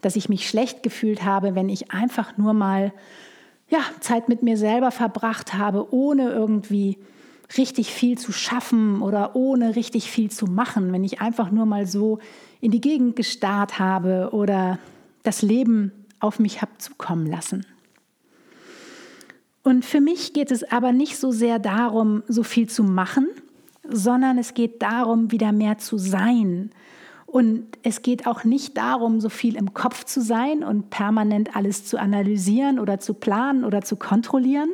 dass 0.00 0.16
ich 0.16 0.28
mich 0.28 0.48
schlecht 0.48 0.82
gefühlt 0.82 1.24
habe, 1.24 1.54
wenn 1.54 1.68
ich 1.68 1.90
einfach 1.90 2.36
nur 2.36 2.52
mal 2.52 2.92
ja, 3.68 3.80
Zeit 4.00 4.28
mit 4.28 4.42
mir 4.42 4.56
selber 4.56 4.90
verbracht 4.90 5.54
habe, 5.54 5.92
ohne 5.92 6.30
irgendwie 6.30 6.98
richtig 7.56 7.92
viel 7.92 8.18
zu 8.18 8.32
schaffen 8.32 9.02
oder 9.02 9.36
ohne 9.36 9.76
richtig 9.76 10.10
viel 10.10 10.30
zu 10.30 10.46
machen, 10.46 10.92
wenn 10.92 11.04
ich 11.04 11.20
einfach 11.20 11.50
nur 11.50 11.66
mal 11.66 11.86
so 11.86 12.18
in 12.60 12.70
die 12.70 12.80
Gegend 12.80 13.16
gestarrt 13.16 13.78
habe 13.78 14.30
oder 14.32 14.78
das 15.22 15.42
Leben 15.42 15.92
auf 16.20 16.38
mich 16.38 16.62
habe 16.62 16.72
zukommen 16.78 17.26
lassen. 17.26 17.66
Und 19.62 19.84
für 19.84 20.00
mich 20.00 20.32
geht 20.32 20.50
es 20.50 20.62
aber 20.70 20.92
nicht 20.92 21.16
so 21.16 21.32
sehr 21.32 21.58
darum, 21.58 22.22
so 22.28 22.42
viel 22.42 22.68
zu 22.68 22.84
machen, 22.84 23.28
sondern 23.88 24.38
es 24.38 24.54
geht 24.54 24.82
darum, 24.82 25.30
wieder 25.30 25.52
mehr 25.52 25.78
zu 25.78 25.96
sein. 25.98 26.70
Und 27.26 27.66
es 27.82 28.02
geht 28.02 28.26
auch 28.26 28.44
nicht 28.44 28.76
darum, 28.76 29.20
so 29.20 29.28
viel 29.28 29.56
im 29.56 29.74
Kopf 29.74 30.04
zu 30.04 30.20
sein 30.20 30.62
und 30.62 30.90
permanent 30.90 31.56
alles 31.56 31.84
zu 31.84 31.98
analysieren 31.98 32.78
oder 32.78 33.00
zu 33.00 33.14
planen 33.14 33.64
oder 33.64 33.82
zu 33.82 33.96
kontrollieren, 33.96 34.70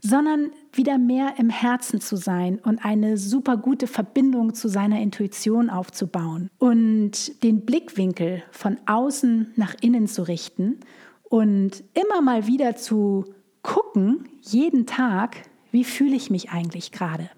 sondern 0.00 0.50
wieder 0.76 0.98
mehr 0.98 1.34
im 1.38 1.50
Herzen 1.50 2.00
zu 2.00 2.16
sein 2.16 2.58
und 2.62 2.84
eine 2.84 3.16
super 3.16 3.56
gute 3.56 3.86
Verbindung 3.86 4.54
zu 4.54 4.68
seiner 4.68 5.00
Intuition 5.00 5.70
aufzubauen 5.70 6.50
und 6.58 7.42
den 7.42 7.64
Blickwinkel 7.64 8.42
von 8.50 8.78
außen 8.86 9.52
nach 9.56 9.74
innen 9.80 10.06
zu 10.06 10.22
richten 10.22 10.80
und 11.24 11.84
immer 11.94 12.22
mal 12.22 12.46
wieder 12.46 12.76
zu 12.76 13.24
gucken, 13.62 14.28
jeden 14.42 14.86
Tag, 14.86 15.36
wie 15.72 15.84
fühle 15.84 16.14
ich 16.16 16.30
mich 16.30 16.50
eigentlich 16.50 16.92
gerade. 16.92 17.30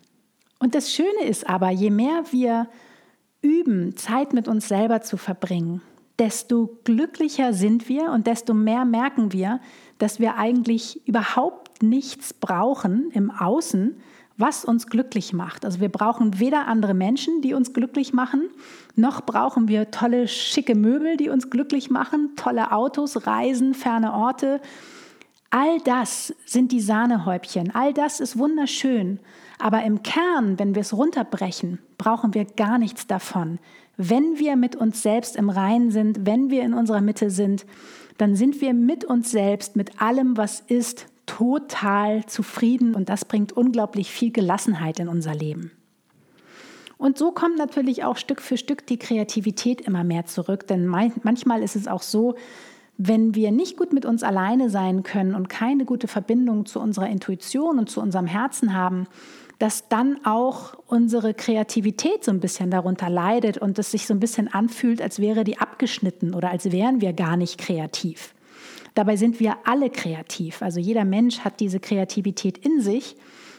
Und 0.58 0.74
das 0.74 0.92
Schöne 0.92 1.24
ist 1.26 1.48
aber, 1.48 1.70
je 1.70 1.90
mehr 1.90 2.24
wir 2.30 2.68
üben, 3.40 3.96
Zeit 3.96 4.32
mit 4.32 4.48
uns 4.48 4.68
selber 4.68 5.00
zu 5.00 5.16
verbringen, 5.16 5.80
desto 6.18 6.78
glücklicher 6.84 7.52
sind 7.52 7.88
wir 7.88 8.10
und 8.10 8.26
desto 8.26 8.52
mehr 8.52 8.84
merken 8.84 9.32
wir, 9.32 9.60
dass 9.98 10.18
wir 10.18 10.36
eigentlich 10.36 11.00
nichts 11.82 12.32
brauchen 12.34 13.10
im 13.12 13.30
Außen, 13.30 13.96
was 14.38 14.64
uns 14.64 14.86
glücklich 14.86 15.32
macht. 15.32 15.64
Also 15.64 15.80
wir 15.80 15.88
brauchen 15.88 16.38
weder 16.38 16.68
andere 16.68 16.94
Menschen, 16.94 17.42
die 17.42 17.54
uns 17.54 17.72
glücklich 17.72 18.12
machen, 18.12 18.48
noch 18.94 19.20
brauchen 19.26 19.68
wir 19.68 19.90
tolle, 19.90 20.28
schicke 20.28 20.76
Möbel, 20.76 21.16
die 21.16 21.28
uns 21.28 21.50
glücklich 21.50 21.90
machen, 21.90 22.30
tolle 22.36 22.72
Autos, 22.72 23.26
Reisen, 23.26 23.74
ferne 23.74 24.14
Orte. 24.14 24.60
All 25.50 25.80
das 25.80 26.34
sind 26.46 26.72
die 26.72 26.80
Sahnehäubchen, 26.80 27.74
all 27.74 27.92
das 27.92 28.20
ist 28.20 28.38
wunderschön. 28.38 29.18
Aber 29.58 29.82
im 29.82 30.04
Kern, 30.04 30.58
wenn 30.58 30.74
wir 30.74 30.82
es 30.82 30.96
runterbrechen, 30.96 31.80
brauchen 31.96 32.32
wir 32.34 32.44
gar 32.44 32.78
nichts 32.78 33.08
davon. 33.08 33.58
Wenn 33.96 34.38
wir 34.38 34.54
mit 34.54 34.76
uns 34.76 35.02
selbst 35.02 35.34
im 35.34 35.50
Reinen 35.50 35.90
sind, 35.90 36.26
wenn 36.26 36.50
wir 36.50 36.62
in 36.62 36.74
unserer 36.74 37.00
Mitte 37.00 37.30
sind, 37.30 37.66
dann 38.18 38.36
sind 38.36 38.60
wir 38.60 38.72
mit 38.72 39.04
uns 39.04 39.32
selbst, 39.32 39.74
mit 39.74 40.00
allem, 40.00 40.36
was 40.36 40.60
ist, 40.60 41.06
total 41.38 42.26
zufrieden 42.26 42.96
und 42.96 43.08
das 43.08 43.24
bringt 43.24 43.52
unglaublich 43.52 44.10
viel 44.10 44.32
Gelassenheit 44.32 44.98
in 44.98 45.06
unser 45.06 45.36
Leben. 45.36 45.70
Und 46.96 47.16
so 47.16 47.30
kommt 47.30 47.56
natürlich 47.56 48.02
auch 48.02 48.16
Stück 48.16 48.42
für 48.42 48.56
Stück 48.56 48.84
die 48.88 48.98
Kreativität 48.98 49.80
immer 49.80 50.02
mehr 50.02 50.26
zurück, 50.26 50.66
denn 50.66 50.86
manchmal 50.86 51.62
ist 51.62 51.76
es 51.76 51.86
auch 51.86 52.02
so, 52.02 52.34
wenn 52.96 53.36
wir 53.36 53.52
nicht 53.52 53.76
gut 53.76 53.92
mit 53.92 54.04
uns 54.04 54.24
alleine 54.24 54.68
sein 54.68 55.04
können 55.04 55.36
und 55.36 55.48
keine 55.48 55.84
gute 55.84 56.08
Verbindung 56.08 56.66
zu 56.66 56.80
unserer 56.80 57.08
Intuition 57.08 57.78
und 57.78 57.88
zu 57.88 58.00
unserem 58.00 58.26
Herzen 58.26 58.74
haben, 58.74 59.06
dass 59.60 59.88
dann 59.88 60.18
auch 60.24 60.74
unsere 60.88 61.34
Kreativität 61.34 62.24
so 62.24 62.32
ein 62.32 62.40
bisschen 62.40 62.72
darunter 62.72 63.08
leidet 63.08 63.58
und 63.58 63.78
es 63.78 63.92
sich 63.92 64.08
so 64.08 64.14
ein 64.14 64.18
bisschen 64.18 64.52
anfühlt, 64.52 65.00
als 65.00 65.20
wäre 65.20 65.44
die 65.44 65.58
abgeschnitten 65.58 66.34
oder 66.34 66.50
als 66.50 66.72
wären 66.72 67.00
wir 67.00 67.12
gar 67.12 67.36
nicht 67.36 67.58
kreativ. 67.58 68.34
Dabei 68.98 69.14
sind 69.14 69.38
wir 69.38 69.58
alle 69.62 69.90
kreativ. 69.90 70.60
Also 70.60 70.80
jeder 70.80 71.04
Mensch 71.04 71.38
hat 71.44 71.60
diese 71.60 71.78
Kreativität 71.78 72.58
in 72.58 72.80
sich 72.80 73.14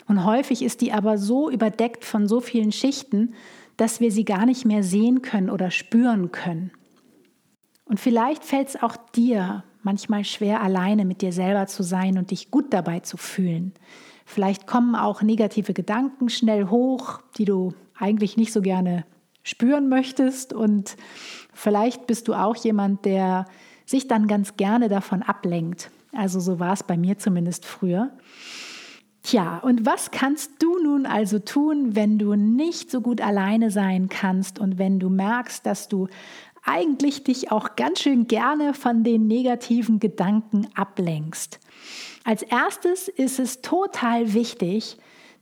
und 0.05 0.25
häufig 0.25 0.61
ist 0.61 0.81
die 0.81 0.91
aber 0.91 1.17
so 1.17 1.49
überdeckt 1.49 2.03
von 2.03 2.27
so 2.27 2.41
vielen 2.41 2.73
Schichten, 2.73 3.33
dass 3.77 4.01
wir 4.01 4.11
sie 4.11 4.25
gar 4.25 4.45
nicht 4.45 4.65
mehr 4.65 4.83
sehen 4.83 5.21
können 5.21 5.49
oder 5.49 5.71
spüren 5.71 6.33
können. 6.33 6.71
Und 7.85 8.01
vielleicht 8.01 8.43
fällt 8.43 8.67
es 8.67 8.83
auch 8.83 8.97
dir 9.15 9.63
manchmal 9.81 10.25
schwer, 10.25 10.61
alleine 10.61 11.05
mit 11.05 11.21
dir 11.21 11.31
selber 11.31 11.67
zu 11.67 11.83
sein 11.83 12.17
und 12.17 12.31
dich 12.31 12.51
gut 12.51 12.73
dabei 12.73 12.99
zu 12.99 13.15
fühlen. 13.15 13.71
Vielleicht 14.25 14.67
kommen 14.67 14.93
auch 14.93 15.21
negative 15.21 15.73
Gedanken 15.73 16.27
schnell 16.27 16.67
hoch, 16.67 17.21
die 17.37 17.45
du 17.45 17.73
eigentlich 17.97 18.35
nicht 18.35 18.51
so 18.51 18.61
gerne 18.61 19.05
spüren 19.43 19.87
möchtest. 19.87 20.51
Und 20.51 20.97
vielleicht 21.53 22.07
bist 22.07 22.27
du 22.27 22.33
auch 22.33 22.57
jemand, 22.57 23.05
der 23.05 23.45
sich 23.89 24.07
dann 24.07 24.27
ganz 24.27 24.55
gerne 24.55 24.87
davon 24.87 25.23
ablenkt. 25.23 25.89
Also 26.11 26.39
so 26.39 26.59
war 26.59 26.73
es 26.73 26.83
bei 26.83 26.95
mir 26.95 27.17
zumindest 27.17 27.65
früher. 27.65 28.11
Tja, 29.23 29.57
und 29.57 29.85
was 29.85 30.11
kannst 30.11 30.51
du 30.59 30.77
nun 30.81 31.07
also 31.07 31.39
tun, 31.39 31.95
wenn 31.95 32.19
du 32.19 32.35
nicht 32.35 32.91
so 32.91 33.01
gut 33.01 33.19
alleine 33.19 33.71
sein 33.71 34.07
kannst 34.07 34.59
und 34.59 34.77
wenn 34.77 34.99
du 34.99 35.09
merkst, 35.09 35.65
dass 35.65 35.87
du 35.87 36.07
eigentlich 36.63 37.23
dich 37.23 37.51
auch 37.51 37.75
ganz 37.75 38.01
schön 38.01 38.27
gerne 38.27 38.75
von 38.75 39.03
den 39.03 39.25
negativen 39.25 39.99
Gedanken 39.99 40.67
ablenkst? 40.75 41.59
Als 42.23 42.43
erstes 42.43 43.07
ist 43.07 43.39
es 43.39 43.61
total 43.61 44.33
wichtig, 44.33 44.97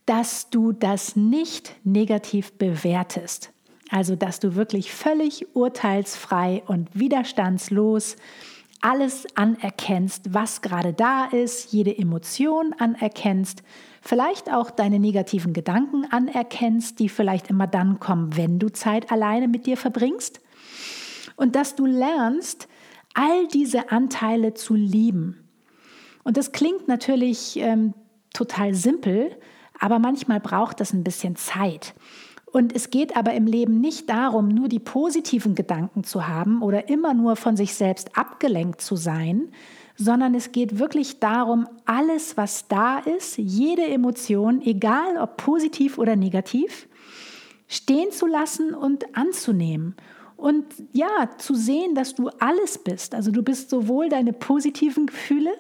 dass 0.06 0.50
du 0.50 0.72
das 0.72 1.18
nicht 1.18 1.76
negativ 1.84 2.54
bewertest. 2.54 3.52
Also, 3.90 4.16
dass 4.16 4.40
du 4.40 4.56
wirklich 4.56 4.92
völlig 4.92 5.56
urteilsfrei 5.56 6.64
und 6.68 6.90
widerstandslos 6.94 8.16
alles 8.82 9.26
anerkennst, 9.36 10.34
was 10.34 10.62
gerade 10.62 10.94
da 10.94 11.26
ist, 11.26 11.72
jede 11.74 11.98
Emotion 11.98 12.76
anerkennst, 12.78 13.64
vielleicht 14.02 14.52
auch 14.52 14.70
deine 14.70 15.00
negativen 15.00 15.54
Gedanken 15.54 16.06
anerkennst, 16.12 17.00
die 17.00 17.10
vielleicht 17.10 17.50
immer 17.50 17.66
dann 17.66 18.00
kommen, 18.00 18.38
wenn 18.38 18.60
du 18.60 18.70
Zeit 18.70 19.12
alleine 19.12 19.48
mit 19.48 19.66
dir 19.66 19.78
verbringst. 19.78 20.42
Und 21.36 21.56
dass 21.56 21.76
du 21.76 21.86
lernst, 21.86 22.68
all 23.16 23.48
diese 23.48 23.90
Anteile 23.90 24.54
zu 24.54 24.76
lieben 24.76 25.48
und 26.28 26.36
das 26.36 26.52
klingt 26.52 26.90
natürlich 26.90 27.56
ähm, 27.56 27.94
total 28.34 28.74
simpel, 28.74 29.32
aber 29.80 29.98
manchmal 29.98 30.42
braucht 30.42 30.82
das 30.82 30.92
ein 30.92 31.06
bisschen 31.06 31.38
Zeit. 31.38 31.96
Und 32.58 32.76
es 32.76 32.90
geht 32.90 33.16
aber 33.16 33.36
im 33.36 33.46
Leben 33.46 33.82
nicht 33.82 34.10
darum, 34.10 34.48
nur 34.48 34.68
die 34.68 34.80
positiven 34.80 35.54
Gedanken 35.54 36.04
zu 36.04 36.28
haben 36.28 36.64
oder 36.64 36.90
immer 36.90 37.14
nur 37.14 37.36
von 37.36 37.56
sich 37.56 37.76
selbst 37.76 38.18
abgelenkt 38.18 38.82
zu 38.82 38.96
sein, 38.96 39.50
sondern 39.96 40.34
es 40.34 40.52
geht 40.52 40.80
wirklich 40.80 41.20
darum, 41.20 41.68
alles, 41.86 42.36
was 42.36 42.68
da 42.68 42.98
ist, 42.98 43.38
jede 43.38 43.86
Emotion, 43.86 44.60
egal 44.64 45.18
ob 45.22 45.38
positiv 45.38 46.00
oder 46.00 46.16
negativ, 46.16 46.88
stehen 47.68 48.10
zu 48.10 48.26
lassen 48.26 48.74
und 48.74 49.16
anzunehmen. 49.16 49.96
Und 50.36 50.66
ja, 50.94 51.30
zu 51.38 51.54
sehen, 51.54 51.94
dass 51.94 52.16
du 52.16 52.30
alles 52.40 52.80
bist. 52.80 53.14
Also 53.14 53.30
du 53.30 53.44
bist 53.44 53.70
sowohl 53.70 54.10
deine 54.10 54.34
positiven 54.34 55.06
Gefühle 55.06 55.52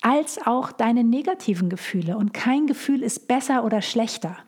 als 0.00 0.40
auch 0.46 0.72
deine 0.72 1.04
negativen 1.04 1.68
Gefühle. 1.68 2.16
Und 2.16 2.32
kein 2.32 2.66
Gefühl 2.66 3.02
ist 3.02 3.28
besser 3.28 3.66
oder 3.66 3.82
schlechter. 3.82 4.38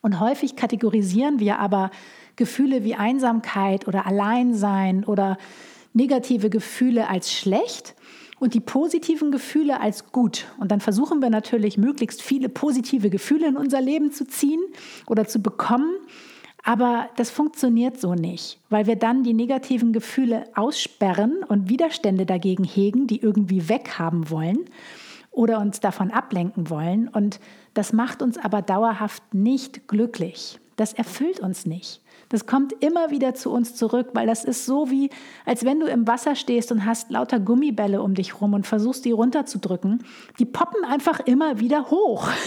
Und 0.00 0.20
häufig 0.20 0.56
kategorisieren 0.56 1.40
wir 1.40 1.58
aber 1.58 1.90
Gefühle 2.36 2.84
wie 2.84 2.94
Einsamkeit 2.94 3.86
oder 3.86 4.06
Alleinsein 4.06 5.04
oder 5.04 5.36
negative 5.92 6.48
Gefühle 6.48 7.08
als 7.08 7.32
schlecht 7.32 7.94
und 8.38 8.54
die 8.54 8.60
positiven 8.60 9.30
Gefühle 9.30 9.80
als 9.80 10.12
gut. 10.12 10.46
Und 10.58 10.70
dann 10.70 10.80
versuchen 10.80 11.20
wir 11.20 11.30
natürlich, 11.30 11.76
möglichst 11.76 12.22
viele 12.22 12.48
positive 12.48 13.10
Gefühle 13.10 13.46
in 13.46 13.56
unser 13.56 13.80
Leben 13.80 14.12
zu 14.12 14.26
ziehen 14.26 14.60
oder 15.06 15.26
zu 15.26 15.42
bekommen. 15.42 15.90
Aber 16.62 17.08
das 17.16 17.30
funktioniert 17.30 18.00
so 18.00 18.14
nicht, 18.14 18.58
weil 18.68 18.86
wir 18.86 18.96
dann 18.96 19.22
die 19.22 19.34
negativen 19.34 19.92
Gefühle 19.92 20.44
aussperren 20.54 21.42
und 21.46 21.68
Widerstände 21.68 22.26
dagegen 22.26 22.64
hegen, 22.64 23.06
die 23.06 23.20
irgendwie 23.20 23.68
weghaben 23.68 24.30
wollen 24.30 24.66
oder 25.30 25.60
uns 25.60 25.80
davon 25.80 26.10
ablenken 26.10 26.70
wollen. 26.70 27.08
Und 27.08 27.40
das 27.74 27.92
macht 27.92 28.22
uns 28.22 28.38
aber 28.38 28.62
dauerhaft 28.62 29.34
nicht 29.34 29.88
glücklich. 29.88 30.58
Das 30.76 30.92
erfüllt 30.92 31.40
uns 31.40 31.66
nicht. 31.66 32.02
Das 32.30 32.46
kommt 32.46 32.72
immer 32.82 33.10
wieder 33.10 33.34
zu 33.34 33.50
uns 33.50 33.74
zurück, 33.74 34.10
weil 34.14 34.26
das 34.26 34.44
ist 34.44 34.64
so 34.64 34.88
wie, 34.90 35.10
als 35.44 35.64
wenn 35.64 35.80
du 35.80 35.86
im 35.86 36.06
Wasser 36.06 36.36
stehst 36.36 36.70
und 36.72 36.86
hast 36.86 37.10
lauter 37.10 37.40
Gummibälle 37.40 38.00
um 38.02 38.14
dich 38.14 38.40
rum 38.40 38.54
und 38.54 38.66
versuchst, 38.66 39.04
die 39.04 39.10
runterzudrücken. 39.10 40.04
Die 40.38 40.44
poppen 40.44 40.84
einfach 40.84 41.20
immer 41.20 41.58
wieder 41.58 41.90
hoch. 41.90 42.28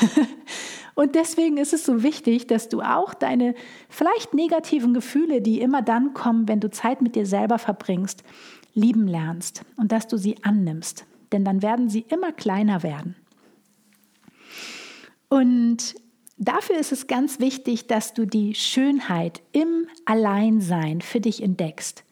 Und 0.95 1.15
deswegen 1.15 1.57
ist 1.57 1.73
es 1.73 1.85
so 1.85 2.03
wichtig, 2.03 2.45
dass 2.45 2.69
du 2.69 2.81
auch 2.81 3.15
deine 3.15 3.55
vielleicht 3.89 4.35
negativen 4.35 4.93
Gefühle, 4.93 5.41
die 5.41 5.59
immer 5.59 5.81
dann 5.81 6.13
kommen, 6.13 6.47
wenn 6.47 6.59
du 6.59 6.69
Zeit 6.69 7.01
mit 7.01 7.15
dir 7.15 7.25
selber 7.25 7.57
verbringst, 7.57 8.23
lieben 8.75 9.07
lernst 9.07 9.63
und 9.75 9.91
dass 9.91 10.07
du 10.07 10.17
sie 10.17 10.43
annimmst. 10.43 11.05
Denn 11.33 11.43
dann 11.43 11.61
werden 11.61 11.89
sie 11.89 12.05
immer 12.07 12.31
kleiner 12.31 12.83
werden. 12.83 13.15
Und 15.27 15.95
dafür 16.37 16.77
ist 16.77 16.91
es 16.91 17.07
ganz 17.07 17.39
wichtig, 17.39 17.87
dass 17.87 18.13
du 18.13 18.25
die 18.25 18.53
Schönheit 18.53 19.41
im 19.51 19.87
Alleinsein 20.05 21.01
für 21.01 21.19
dich 21.19 21.41
entdeckst. 21.41 22.03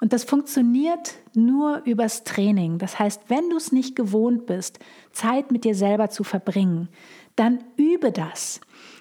Und 0.00 0.12
das 0.12 0.24
funktioniert 0.24 1.14
nur 1.34 1.82
übers 1.84 2.24
Training. 2.24 2.78
Das 2.78 2.98
heißt, 2.98 3.24
wenn 3.28 3.50
du 3.50 3.56
es 3.56 3.70
nicht 3.72 3.96
gewohnt 3.96 4.46
bist, 4.46 4.78
Zeit 5.12 5.52
mit 5.52 5.64
dir 5.64 5.74
selber 5.74 6.08
zu 6.08 6.24
verbringen, 6.24 6.88
dann 7.36 7.62
übe 7.76 8.12
das. 8.12 8.60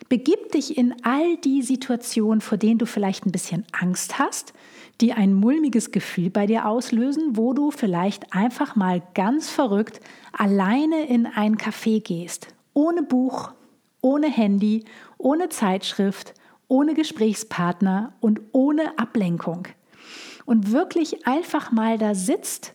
Begib 0.09 0.51
dich 0.51 0.77
in 0.77 0.95
all 1.03 1.38
die 1.38 1.61
Situationen, 1.61 2.41
vor 2.41 2.57
denen 2.57 2.79
du 2.79 2.85
vielleicht 2.85 3.25
ein 3.25 3.31
bisschen 3.31 3.65
Angst 3.71 4.17
hast, 4.19 4.53
die 5.01 5.13
ein 5.13 5.33
mulmiges 5.33 5.91
Gefühl 5.91 6.29
bei 6.29 6.45
dir 6.45 6.67
auslösen, 6.67 7.37
wo 7.37 7.53
du 7.53 7.71
vielleicht 7.71 8.33
einfach 8.33 8.75
mal 8.75 9.01
ganz 9.13 9.49
verrückt 9.49 10.01
alleine 10.33 11.07
in 11.07 11.25
ein 11.25 11.57
Café 11.57 12.01
gehst, 12.03 12.47
ohne 12.73 13.03
Buch, 13.03 13.51
ohne 14.01 14.27
Handy, 14.27 14.85
ohne 15.17 15.49
Zeitschrift, 15.49 16.33
ohne 16.67 16.93
Gesprächspartner 16.93 18.13
und 18.19 18.41
ohne 18.51 18.97
Ablenkung. 18.97 19.67
Und 20.45 20.71
wirklich 20.71 21.27
einfach 21.27 21.71
mal 21.71 21.97
da 21.97 22.15
sitzt 22.15 22.73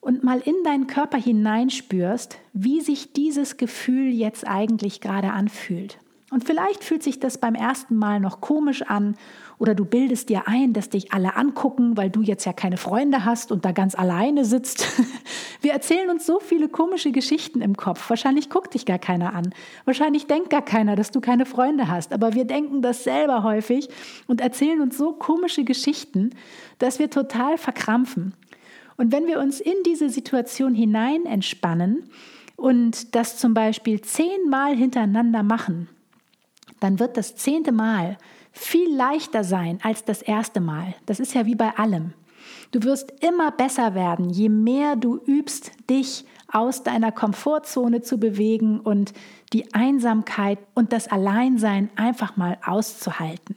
und 0.00 0.24
mal 0.24 0.40
in 0.40 0.54
deinen 0.64 0.86
Körper 0.86 1.18
hineinspürst, 1.18 2.38
wie 2.52 2.80
sich 2.80 3.12
dieses 3.12 3.56
Gefühl 3.56 4.10
jetzt 4.10 4.46
eigentlich 4.46 5.00
gerade 5.00 5.32
anfühlt. 5.32 5.98
Und 6.30 6.44
vielleicht 6.44 6.84
fühlt 6.84 7.02
sich 7.02 7.18
das 7.18 7.38
beim 7.38 7.56
ersten 7.56 7.96
Mal 7.96 8.20
noch 8.20 8.40
komisch 8.40 8.82
an 8.82 9.16
oder 9.58 9.74
du 9.74 9.84
bildest 9.84 10.28
dir 10.28 10.46
ein, 10.46 10.72
dass 10.72 10.88
dich 10.88 11.12
alle 11.12 11.36
angucken, 11.36 11.96
weil 11.96 12.08
du 12.08 12.22
jetzt 12.22 12.46
ja 12.46 12.52
keine 12.52 12.76
Freunde 12.76 13.24
hast 13.24 13.50
und 13.50 13.64
da 13.64 13.72
ganz 13.72 13.96
alleine 13.96 14.44
sitzt. 14.44 14.86
Wir 15.60 15.72
erzählen 15.72 16.08
uns 16.08 16.24
so 16.24 16.38
viele 16.38 16.68
komische 16.68 17.10
Geschichten 17.10 17.60
im 17.60 17.76
Kopf. 17.76 18.08
Wahrscheinlich 18.08 18.48
guckt 18.48 18.74
dich 18.74 18.86
gar 18.86 19.00
keiner 19.00 19.34
an. 19.34 19.52
Wahrscheinlich 19.84 20.28
denkt 20.28 20.50
gar 20.50 20.62
keiner, 20.62 20.94
dass 20.94 21.10
du 21.10 21.20
keine 21.20 21.46
Freunde 21.46 21.88
hast. 21.88 22.14
Aber 22.14 22.32
wir 22.32 22.46
denken 22.46 22.80
das 22.80 23.04
selber 23.04 23.42
häufig 23.42 23.88
und 24.26 24.40
erzählen 24.40 24.80
uns 24.80 24.96
so 24.96 25.12
komische 25.12 25.64
Geschichten, 25.64 26.30
dass 26.78 26.98
wir 26.98 27.10
total 27.10 27.58
verkrampfen. 27.58 28.34
Und 28.96 29.12
wenn 29.12 29.26
wir 29.26 29.40
uns 29.40 29.60
in 29.60 29.76
diese 29.84 30.08
Situation 30.08 30.74
hinein 30.74 31.26
entspannen 31.26 32.08
und 32.56 33.14
das 33.14 33.36
zum 33.36 33.52
Beispiel 33.52 34.00
zehnmal 34.00 34.74
hintereinander 34.74 35.42
machen, 35.42 35.88
dann 36.80 36.98
wird 36.98 37.16
das 37.16 37.36
zehnte 37.36 37.72
Mal 37.72 38.18
viel 38.52 38.94
leichter 38.94 39.44
sein 39.44 39.78
als 39.82 40.04
das 40.04 40.22
erste 40.22 40.60
Mal. 40.60 40.94
Das 41.06 41.20
ist 41.20 41.34
ja 41.34 41.46
wie 41.46 41.54
bei 41.54 41.76
allem. 41.76 42.14
Du 42.72 42.82
wirst 42.82 43.12
immer 43.22 43.50
besser 43.50 43.94
werden, 43.94 44.30
je 44.30 44.48
mehr 44.48 44.96
du 44.96 45.16
übst, 45.26 45.72
dich 45.88 46.24
aus 46.52 46.82
deiner 46.82 47.12
Komfortzone 47.12 48.00
zu 48.00 48.18
bewegen 48.18 48.80
und 48.80 49.12
die 49.52 49.74
Einsamkeit 49.74 50.58
und 50.74 50.92
das 50.92 51.08
Alleinsein 51.08 51.90
einfach 51.96 52.36
mal 52.36 52.58
auszuhalten. 52.64 53.56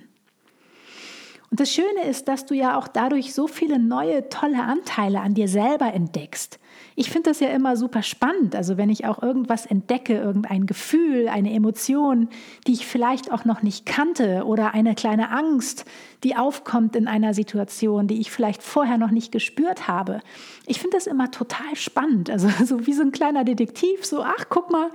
Und 1.49 1.59
das 1.59 1.71
Schöne 1.71 2.05
ist, 2.09 2.27
dass 2.27 2.47
du 2.47 2.55
ja 2.55 2.77
auch 2.79 2.87
dadurch 2.87 3.33
so 3.33 3.47
viele 3.47 3.77
neue, 3.77 4.29
tolle 4.29 4.63
Anteile 4.63 5.21
an 5.21 5.35
dir 5.35 5.47
selber 5.47 5.93
entdeckst. 5.93 6.59
Ich 6.95 7.09
finde 7.09 7.29
das 7.29 7.39
ja 7.39 7.49
immer 7.49 7.75
super 7.75 8.03
spannend. 8.03 8.55
Also 8.55 8.77
wenn 8.77 8.89
ich 8.89 9.05
auch 9.05 9.21
irgendwas 9.21 9.65
entdecke, 9.65 10.15
irgendein 10.15 10.65
Gefühl, 10.65 11.27
eine 11.27 11.53
Emotion, 11.53 12.29
die 12.67 12.73
ich 12.73 12.85
vielleicht 12.85 13.31
auch 13.31 13.45
noch 13.45 13.63
nicht 13.63 13.85
kannte 13.85 14.43
oder 14.45 14.73
eine 14.73 14.95
kleine 14.95 15.31
Angst, 15.31 15.85
die 16.23 16.35
aufkommt 16.35 16.95
in 16.95 17.07
einer 17.07 17.33
Situation, 17.33 18.07
die 18.07 18.19
ich 18.19 18.31
vielleicht 18.31 18.61
vorher 18.61 18.97
noch 18.97 19.11
nicht 19.11 19.31
gespürt 19.31 19.87
habe. 19.87 20.19
Ich 20.65 20.79
finde 20.79 20.97
das 20.97 21.07
immer 21.07 21.31
total 21.31 21.75
spannend. 21.75 22.29
Also 22.29 22.49
so 22.65 22.85
wie 22.85 22.93
so 22.93 23.01
ein 23.01 23.11
kleiner 23.11 23.43
Detektiv, 23.43 24.05
so, 24.05 24.23
ach, 24.23 24.45
guck 24.49 24.71
mal, 24.71 24.89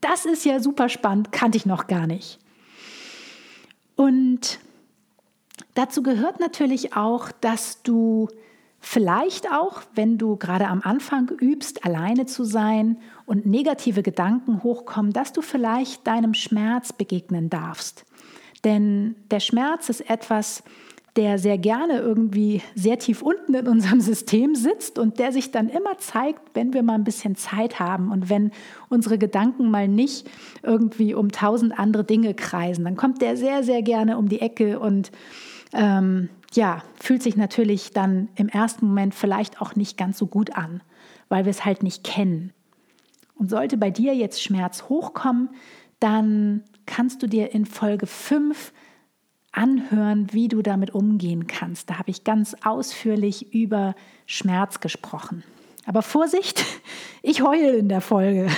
das 0.00 0.24
ist 0.24 0.44
ja 0.44 0.60
super 0.60 0.88
spannend, 0.88 1.32
kannte 1.32 1.58
ich 1.58 1.66
noch 1.66 1.86
gar 1.86 2.06
nicht. 2.06 2.38
Und 3.96 4.60
Dazu 5.78 6.02
gehört 6.02 6.40
natürlich 6.40 6.96
auch, 6.96 7.30
dass 7.30 7.84
du 7.84 8.26
vielleicht 8.80 9.50
auch, 9.50 9.82
wenn 9.94 10.18
du 10.18 10.36
gerade 10.36 10.68
am 10.68 10.82
Anfang 10.82 11.28
übst, 11.28 11.84
alleine 11.84 12.26
zu 12.26 12.44
sein 12.44 12.98
und 13.26 13.46
negative 13.46 14.02
Gedanken 14.02 14.62
hochkommen, 14.62 15.12
dass 15.12 15.32
du 15.32 15.42
vielleicht 15.42 16.06
deinem 16.06 16.34
Schmerz 16.34 16.92
begegnen 16.92 17.50
darfst. 17.50 18.04
Denn 18.64 19.16
der 19.30 19.40
Schmerz 19.40 19.88
ist 19.88 20.08
etwas, 20.08 20.62
der 21.16 21.38
sehr 21.38 21.58
gerne 21.58 21.98
irgendwie 21.98 22.62
sehr 22.76 22.98
tief 22.98 23.22
unten 23.22 23.52
in 23.54 23.66
unserem 23.66 24.00
System 24.00 24.54
sitzt 24.54 24.98
und 24.98 25.18
der 25.18 25.32
sich 25.32 25.50
dann 25.50 25.68
immer 25.68 25.98
zeigt, 25.98 26.40
wenn 26.54 26.72
wir 26.72 26.82
mal 26.84 26.94
ein 26.94 27.04
bisschen 27.04 27.34
Zeit 27.34 27.80
haben 27.80 28.12
und 28.12 28.30
wenn 28.30 28.52
unsere 28.88 29.18
Gedanken 29.18 29.70
mal 29.70 29.88
nicht 29.88 30.30
irgendwie 30.62 31.14
um 31.14 31.32
tausend 31.32 31.76
andere 31.76 32.04
Dinge 32.04 32.34
kreisen. 32.34 32.84
Dann 32.84 32.96
kommt 32.96 33.20
der 33.20 33.36
sehr, 33.36 33.64
sehr 33.64 33.82
gerne 33.82 34.16
um 34.16 34.28
die 34.28 34.40
Ecke 34.40 34.78
und 34.78 35.10
ähm, 35.72 36.28
ja, 36.54 36.82
fühlt 37.00 37.22
sich 37.22 37.36
natürlich 37.36 37.92
dann 37.92 38.28
im 38.36 38.48
ersten 38.48 38.86
Moment 38.86 39.14
vielleicht 39.14 39.60
auch 39.60 39.76
nicht 39.76 39.96
ganz 39.96 40.18
so 40.18 40.26
gut 40.26 40.56
an, 40.56 40.82
weil 41.28 41.44
wir 41.44 41.50
es 41.50 41.64
halt 41.64 41.82
nicht 41.82 42.04
kennen. 42.04 42.52
Und 43.34 43.50
sollte 43.50 43.76
bei 43.76 43.90
dir 43.90 44.14
jetzt 44.14 44.42
Schmerz 44.42 44.84
hochkommen, 44.88 45.50
dann 46.00 46.64
kannst 46.86 47.22
du 47.22 47.26
dir 47.26 47.52
in 47.52 47.66
Folge 47.66 48.06
5 48.06 48.72
anhören, 49.52 50.32
wie 50.32 50.48
du 50.48 50.62
damit 50.62 50.94
umgehen 50.94 51.46
kannst. 51.46 51.90
Da 51.90 51.98
habe 51.98 52.10
ich 52.10 52.24
ganz 52.24 52.56
ausführlich 52.64 53.52
über 53.52 53.94
Schmerz 54.26 54.80
gesprochen. 54.80 55.44
Aber 55.86 56.02
Vorsicht, 56.02 56.64
ich 57.22 57.42
heule 57.42 57.76
in 57.76 57.88
der 57.88 58.00
Folge. 58.00 58.48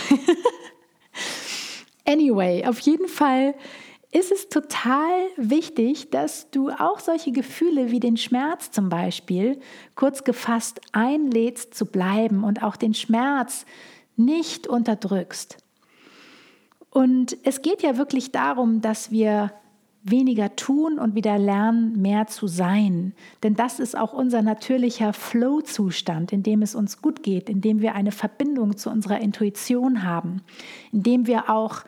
anyway, 2.07 2.65
auf 2.67 2.79
jeden 2.81 3.09
Fall 3.09 3.55
ist 4.13 4.33
es 4.33 4.49
total 4.49 5.11
wichtig, 5.37 6.11
dass 6.11 6.51
du 6.51 6.71
auch 6.71 6.99
solche 6.99 7.31
Gefühle 7.31 7.91
wie 7.91 8.01
den 8.01 8.17
Schmerz 8.17 8.71
zum 8.73 8.89
Beispiel 8.89 9.61
kurz 9.95 10.25
gefasst 10.25 10.81
einlädst 10.93 11.75
zu 11.75 11.87
bleiben 11.87 12.43
und 12.43 12.63
auch 12.63 12.77
den 12.77 12.95
Schmerz 12.95 13.67
nicht 14.17 14.67
unterdrückst. 14.67 15.59
Und 16.91 17.37
es 17.45 17.63
geht 17.63 17.83
ja 17.83 17.97
wirklich 17.97 18.33
darum, 18.33 18.81
dass 18.81 19.13
wir 19.13 19.53
weniger 20.03 20.57
tun 20.57 20.99
und 20.99 21.15
wieder 21.15 21.39
lernen, 21.39 22.01
mehr 22.01 22.27
zu 22.27 22.49
sein. 22.49 23.13
Denn 23.43 23.55
das 23.55 23.79
ist 23.79 23.97
auch 23.97 24.13
unser 24.13 24.43
natürlicher 24.43 25.13
Flow-Zustand, 25.13 26.33
in 26.33 26.43
dem 26.43 26.63
es 26.63 26.75
uns 26.75 27.03
gut 27.03 27.23
geht, 27.23 27.49
in 27.49 27.61
dem 27.61 27.81
wir 27.81 27.95
eine 27.95 28.11
Verbindung 28.11 28.77
zu 28.77 28.91
unserer 28.91 29.21
Intuition 29.21 30.03
haben, 30.03 30.43
in 30.91 31.03
dem 31.03 31.27
wir 31.27 31.51
auch 31.51 31.83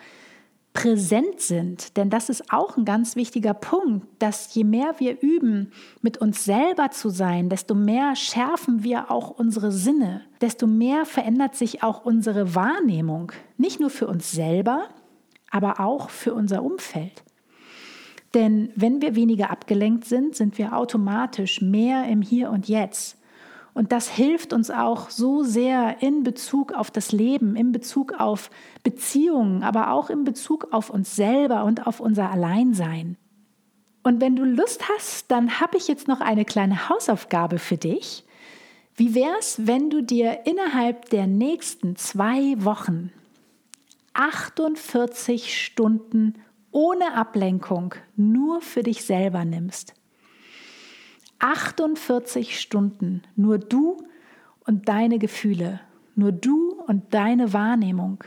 präsent 0.73 1.41
sind. 1.41 1.97
Denn 1.97 2.09
das 2.09 2.29
ist 2.29 2.53
auch 2.53 2.77
ein 2.77 2.85
ganz 2.85 3.15
wichtiger 3.15 3.55
Punkt, 3.55 4.07
dass 4.19 4.55
je 4.55 4.65
mehr 4.65 4.95
wir 4.99 5.21
üben, 5.21 5.71
mit 6.01 6.19
uns 6.19 6.45
selber 6.45 6.91
zu 6.91 7.11
sein, 7.11 7.49
desto 7.49 7.75
mehr 7.75 8.17
schärfen 8.17 8.83
wir 8.83 9.11
auch 9.11 9.31
unsere 9.31 9.71
Sinne, 9.71 10.23
desto 10.41 10.67
mehr 10.67 11.05
verändert 11.05 11.55
sich 11.57 11.83
auch 11.83 12.05
unsere 12.05 12.55
Wahrnehmung. 12.55 13.33
Nicht 13.59 13.81
nur 13.81 13.91
für 13.91 14.07
uns 14.07 14.33
selber, 14.33 14.89
aber 15.51 15.81
auch 15.81 16.09
für 16.09 16.33
unser 16.33 16.63
Umfeld. 16.63 17.23
Denn 18.35 18.71
wenn 18.75 19.03
wir 19.03 19.15
weniger 19.15 19.51
abgelenkt 19.51 20.07
sind, 20.07 20.35
sind 20.35 20.57
wir 20.57 20.75
automatisch 20.75 21.61
mehr 21.61 22.07
im 22.07 22.23
Hier 22.23 22.51
und 22.51 22.67
Jetzt. 22.67 23.19
Und 23.75 23.91
das 23.91 24.09
hilft 24.09 24.53
uns 24.53 24.71
auch 24.71 25.09
so 25.09 25.43
sehr 25.43 26.03
in 26.03 26.25
Bezug 26.25 26.73
auf 26.73 26.91
das 26.91 27.11
Leben, 27.11 27.57
in 27.57 27.73
Bezug 27.73 28.13
auf 28.13 28.51
Beziehungen, 28.83 29.63
aber 29.63 29.93
auch 29.93 30.11
in 30.11 30.25
Bezug 30.25 30.69
auf 30.73 30.91
uns 30.91 31.17
selber 31.17 31.65
und 31.65 31.87
auf 31.87 32.01
unser 32.01 32.31
Alleinsein. 32.31 33.17
Und 34.03 34.21
wenn 34.21 34.37
du 34.37 34.45
Lust 34.45 34.89
hast, 34.89 35.31
dann 35.31 35.61
habe 35.61 35.79
ich 35.79 35.89
jetzt 35.89 36.09
noch 36.09 36.21
eine 36.21 36.45
kleine 36.45 36.89
Hausaufgabe 36.89 37.59
für 37.59 37.79
dich. 37.79 38.25
Wie 38.95 39.15
wäre 39.15 39.37
es, 39.39 39.67
wenn 39.67 39.89
du 39.89 40.03
dir 40.03 40.41
innerhalb 40.45 41.09
der 41.09 41.27
nächsten 41.27 41.97
zwei 41.97 42.63
Wochen 42.63 43.11
48 44.13 45.65
Stunden 45.65 46.35
ohne 46.73 47.15
Ablenkung 47.15 47.95
nur 48.17 48.61
für 48.61 48.83
dich 48.83 49.05
selber 49.05 49.47
nimmst? 49.47 49.95
48 51.43 52.61
Stunden 52.61 53.23
nur 53.35 53.59
du 53.59 53.97
und 54.65 54.89
deine 54.89 55.19
Gefühle, 55.19 55.81
nur 56.15 56.31
du 56.31 56.81
und 56.87 57.13
deine 57.13 57.53
Wahrnehmung. 57.53 58.23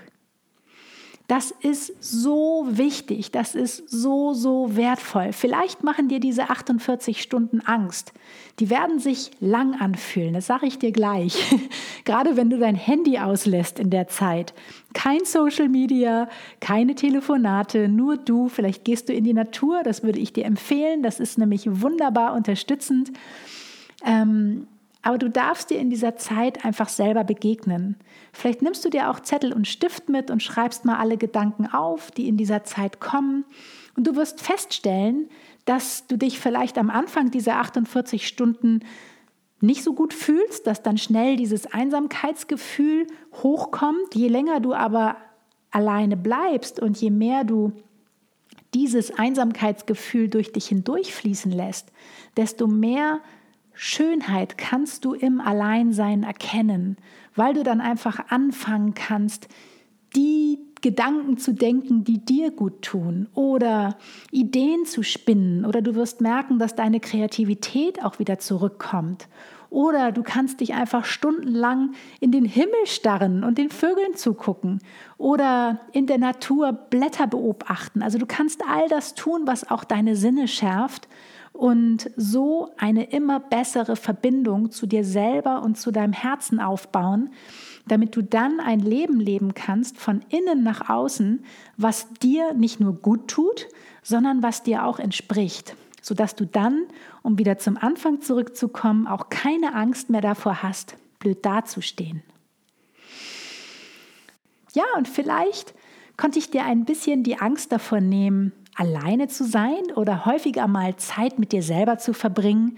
Das 1.28 1.50
ist 1.50 1.92
so 2.04 2.68
wichtig, 2.70 3.32
das 3.32 3.56
ist 3.56 3.90
so, 3.90 4.34
so 4.34 4.76
wertvoll. 4.76 5.34
Vielleicht 5.34 5.84
machen 5.84 6.08
dir 6.08 6.20
diese 6.20 6.52
48 6.52 7.20
Stunden 7.20 7.62
Angst. 7.62 8.14
Die 8.60 8.70
werden 8.70 9.00
sich 9.00 9.32
lang 9.40 9.74
anfühlen, 9.74 10.36
das 10.36 10.46
sage 10.46 10.68
ich 10.68 10.78
dir 10.78 10.92
gleich. 10.92 11.36
Gerade 12.06 12.38
wenn 12.38 12.52
du 12.52 12.60
dein 12.60 12.76
Handy 12.76 13.18
auslässt 13.18 13.80
in 13.80 13.90
der 13.90 14.08
Zeit. 14.08 14.54
Kein 14.94 15.26
Social 15.26 15.68
Media, 15.68 16.30
keine 16.60 16.94
Telefonate, 16.94 17.90
nur 17.90 18.18
du. 18.18 18.48
Vielleicht 18.48 18.86
gehst 18.86 19.10
du 19.10 19.14
in 19.14 19.24
die 19.24 19.34
Natur, 19.34 19.82
das 19.84 20.04
würde 20.04 20.20
ich 20.20 20.32
dir 20.32 20.46
empfehlen. 20.46 21.02
Das 21.02 21.20
ist 21.20 21.40
nämlich 21.40 21.82
wunderbar 21.82 22.36
unterstützend. 22.36 23.12
Ähm, 24.06 24.68
aber 25.06 25.20
du 25.20 25.30
darfst 25.30 25.70
dir 25.70 25.78
in 25.78 25.92
dieser 25.92 26.16
Zeit 26.16 26.66
einfach 26.66 26.90
selber 26.90 27.24
begegnen. 27.24 27.96
Vielleicht 28.34 28.64
nimmst 28.64 28.84
du 28.84 28.90
dir 28.90 29.12
auch 29.12 29.20
Zettel 29.20 29.54
und 29.54 29.68
Stift 29.68 30.10
mit 30.10 30.32
und 30.32 30.42
schreibst 30.42 30.84
mal 30.84 30.98
alle 30.98 31.16
Gedanken 31.16 31.68
auf, 31.68 32.10
die 32.10 32.28
in 32.28 32.38
dieser 32.38 32.64
Zeit 32.64 33.00
kommen. 33.00 33.46
Und 33.96 34.08
du 34.08 34.16
wirst 34.16 34.42
feststellen, 34.42 35.30
dass 35.66 36.08
du 36.08 36.18
dich 36.18 36.40
vielleicht 36.40 36.80
am 36.80 36.90
Anfang 36.90 37.30
dieser 37.30 37.58
48 37.58 38.28
Stunden 38.28 38.80
nicht 39.62 39.84
so 39.84 39.94
gut 39.94 40.12
fühlst, 40.12 40.66
dass 40.66 40.82
dann 40.82 40.98
schnell 40.98 41.36
dieses 41.36 41.72
Einsamkeitsgefühl 41.72 43.06
hochkommt. 43.44 44.16
Je 44.16 44.28
länger 44.28 44.60
du 44.60 44.74
aber 44.74 45.18
alleine 45.70 46.18
bleibst 46.18 46.80
und 46.80 47.00
je 47.00 47.12
mehr 47.12 47.44
du 47.44 47.74
dieses 48.74 49.16
Einsamkeitsgefühl 49.16 50.30
durch 50.30 50.52
dich 50.52 50.66
hindurchfließen 50.70 51.52
lässt, 51.52 51.92
desto 52.38 52.66
mehr 52.66 53.22
Schönheit 53.76 54.58
kannst 54.58 55.06
du 55.06 55.14
im 55.14 55.42
Alleinsein 55.42 56.24
erkennen, 56.24 56.98
weil 57.36 57.54
du 57.54 57.64
dann 57.64 57.82
einfach 57.82 58.20
anfangen 58.30 58.94
kannst, 58.94 59.48
die 60.16 60.60
Gedanken 60.82 61.38
zu 61.38 61.54
denken, 61.54 62.04
die 62.04 62.24
dir 62.24 62.52
gut 62.52 62.84
tun 62.84 63.28
oder 63.34 63.98
Ideen 64.32 64.86
zu 64.86 65.04
spinnen 65.04 65.66
oder 65.66 65.82
du 65.82 65.96
wirst 65.96 66.22
merken, 66.22 66.60
dass 66.60 66.76
deine 66.76 67.00
Kreativität 67.00 68.04
auch 68.04 68.20
wieder 68.20 68.38
zurückkommt 68.40 69.28
Oder 69.72 70.12
du 70.12 70.24
kannst 70.24 70.62
dich 70.62 70.74
einfach 70.74 71.04
stundenlang 71.04 71.96
in 72.20 72.32
den 72.32 72.46
Himmel 72.46 72.86
starren 72.86 73.44
und 73.44 73.58
den 73.58 73.70
Vögeln 73.70 74.16
zugucken. 74.16 74.80
Oder 75.18 75.80
in 75.92 76.06
der 76.08 76.18
Natur 76.18 76.72
Blätter 76.72 77.28
beobachten. 77.28 78.02
Also 78.02 78.18
du 78.18 78.26
kannst 78.26 78.62
all 78.70 78.88
das 78.88 79.16
tun, 79.16 79.42
was 79.46 79.70
auch 79.70 79.84
deine 79.84 80.16
Sinne 80.16 80.48
schärft 80.48 81.10
und 81.58 82.12
so 82.16 82.72
eine 82.78 83.12
immer 83.12 83.40
bessere 83.40 83.96
Verbindung 83.96 84.72
zu 84.72 84.86
dir 84.86 85.04
selber 85.04 85.62
und 85.64 85.78
zu 85.78 85.92
deinem 85.92 86.14
Herzen 86.14 86.60
aufbauen, 86.60 87.30
damit 87.88 88.16
du 88.16 88.22
dann 88.22 88.60
ein 88.60 88.80
Leben 88.80 89.20
leben 89.20 89.54
kannst 89.54 89.98
von 89.98 90.22
innen 90.30 90.64
nach 90.64 90.90
außen, 90.90 91.44
was 91.78 92.12
dir 92.22 92.54
nicht 92.54 92.80
nur 92.80 92.94
gut 92.94 93.28
tut, 93.28 93.68
sondern 94.04 94.44
was 94.44 94.64
dir 94.64 94.86
auch 94.86 95.00
entspricht 95.00 95.76
sodass 96.06 96.36
du 96.36 96.46
dann, 96.46 96.86
um 97.24 97.40
wieder 97.40 97.58
zum 97.58 97.78
Anfang 97.78 98.22
zurückzukommen, 98.22 99.08
auch 99.08 99.30
keine 99.30 99.74
Angst 99.74 100.12
mehr 100.12 100.22
davor 100.22 100.62
hast, 100.62 100.98
blöd 101.18 101.44
dazustehen. 101.44 102.22
Ja, 104.74 104.84
und 104.98 105.08
vielleicht 105.08 105.74
konnte 106.16 106.38
ich 106.38 106.52
dir 106.52 106.64
ein 106.64 106.86
bisschen 106.86 107.24
die 107.24 107.40
Angst 107.40 107.72
davor 107.72 108.02
nehmen, 108.02 108.52
alleine 108.76 109.28
zu 109.28 109.46
sein 109.46 109.92
oder 109.96 110.26
häufiger 110.26 110.68
mal 110.68 110.96
Zeit 110.98 111.40
mit 111.40 111.52
dir 111.52 111.64
selber 111.64 111.98
zu 111.98 112.14
verbringen. 112.14 112.78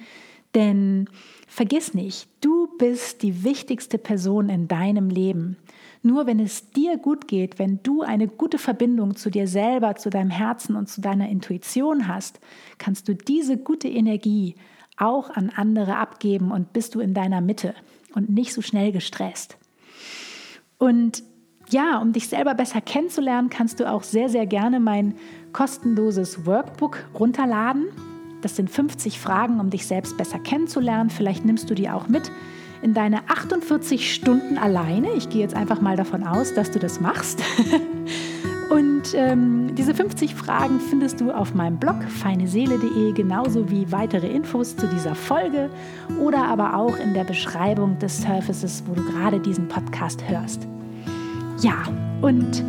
Denn 0.55 1.09
vergiss 1.47 1.93
nicht, 1.93 2.29
du 2.41 2.67
bist 2.77 3.23
die 3.23 3.43
wichtigste 3.43 3.97
Person 3.97 4.49
in 4.49 4.67
deinem 4.67 5.09
Leben. 5.09 5.57
Nur 6.03 6.25
wenn 6.27 6.39
es 6.39 6.71
dir 6.71 6.97
gut 6.97 7.27
geht, 7.27 7.59
wenn 7.59 7.81
du 7.83 8.01
eine 8.01 8.27
gute 8.27 8.57
Verbindung 8.57 9.15
zu 9.15 9.29
dir 9.29 9.47
selber, 9.47 9.95
zu 9.95 10.09
deinem 10.09 10.29
Herzen 10.29 10.75
und 10.75 10.87
zu 10.87 11.01
deiner 11.01 11.27
Intuition 11.27 12.07
hast, 12.07 12.39
kannst 12.77 13.07
du 13.07 13.15
diese 13.15 13.57
gute 13.57 13.87
Energie 13.87 14.55
auch 14.95 15.29
an 15.29 15.51
andere 15.55 15.97
abgeben 15.97 16.51
und 16.51 16.73
bist 16.73 16.95
du 16.95 16.99
in 16.99 17.13
deiner 17.13 17.41
Mitte 17.41 17.73
und 18.15 18.29
nicht 18.29 18.53
so 18.53 18.61
schnell 18.61 18.91
gestresst. 18.91 19.57
Und 20.77 21.23
ja, 21.69 21.99
um 21.99 22.13
dich 22.13 22.29
selber 22.29 22.53
besser 22.53 22.81
kennenzulernen, 22.81 23.49
kannst 23.49 23.79
du 23.79 23.91
auch 23.91 24.03
sehr, 24.03 24.29
sehr 24.29 24.45
gerne 24.45 24.79
mein 24.79 25.15
kostenloses 25.53 26.45
Workbook 26.45 27.05
runterladen. 27.17 27.87
Das 28.41 28.55
sind 28.55 28.69
50 28.69 29.19
Fragen, 29.19 29.59
um 29.59 29.69
dich 29.69 29.87
selbst 29.87 30.17
besser 30.17 30.39
kennenzulernen. 30.39 31.09
Vielleicht 31.09 31.45
nimmst 31.45 31.69
du 31.69 31.73
die 31.73 31.89
auch 31.89 32.07
mit 32.07 32.31
in 32.81 32.93
deine 32.93 33.27
48 33.27 34.13
Stunden 34.13 34.57
alleine. 34.57 35.13
Ich 35.13 35.29
gehe 35.29 35.41
jetzt 35.41 35.55
einfach 35.55 35.81
mal 35.81 35.95
davon 35.95 36.23
aus, 36.23 36.53
dass 36.53 36.71
du 36.71 36.79
das 36.79 36.99
machst. 36.99 37.41
Und 38.69 39.13
ähm, 39.15 39.75
diese 39.75 39.93
50 39.93 40.35
Fragen 40.35 40.79
findest 40.79 41.21
du 41.21 41.31
auf 41.31 41.53
meinem 41.53 41.77
Blog 41.77 42.03
feineseele.de, 42.03 43.13
genauso 43.13 43.69
wie 43.69 43.91
weitere 43.91 44.27
Infos 44.27 44.75
zu 44.75 44.87
dieser 44.87 45.15
Folge 45.15 45.69
oder 46.19 46.45
aber 46.45 46.75
auch 46.75 46.97
in 46.97 47.13
der 47.13 47.23
Beschreibung 47.23 47.97
des 47.99 48.21
Surfaces, 48.21 48.83
wo 48.85 48.93
du 48.93 49.03
gerade 49.05 49.39
diesen 49.39 49.69
Podcast 49.69 50.27
hörst. 50.27 50.67
Ja, 51.61 51.75
und 52.21 52.63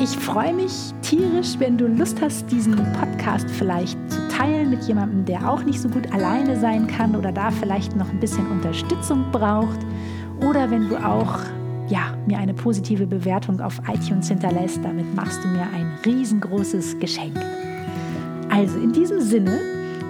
ich 0.00 0.10
freue 0.10 0.54
mich 0.54 0.94
tierisch, 1.02 1.58
wenn 1.58 1.76
du 1.76 1.88
Lust 1.88 2.20
hast, 2.22 2.50
diesen 2.52 2.76
Podcast 2.92 3.50
vielleicht 3.50 3.98
zu 4.10 4.28
teilen 4.28 4.70
mit 4.70 4.84
jemandem, 4.84 5.24
der 5.24 5.50
auch 5.50 5.64
nicht 5.64 5.80
so 5.80 5.88
gut 5.88 6.12
alleine 6.12 6.58
sein 6.58 6.86
kann 6.86 7.16
oder 7.16 7.32
da 7.32 7.50
vielleicht 7.50 7.96
noch 7.96 8.08
ein 8.08 8.20
bisschen 8.20 8.46
Unterstützung 8.46 9.24
braucht. 9.32 9.78
Oder 10.48 10.70
wenn 10.70 10.88
du 10.88 10.96
auch 10.96 11.40
ja, 11.88 12.14
mir 12.26 12.38
eine 12.38 12.54
positive 12.54 13.06
Bewertung 13.06 13.60
auf 13.60 13.80
iTunes 13.92 14.28
hinterlässt, 14.28 14.78
damit 14.84 15.12
machst 15.16 15.42
du 15.42 15.48
mir 15.48 15.62
ein 15.74 15.90
riesengroßes 16.04 16.98
Geschenk. 17.00 17.36
Also 18.50 18.78
in 18.78 18.92
diesem 18.92 19.20
Sinne 19.20 19.58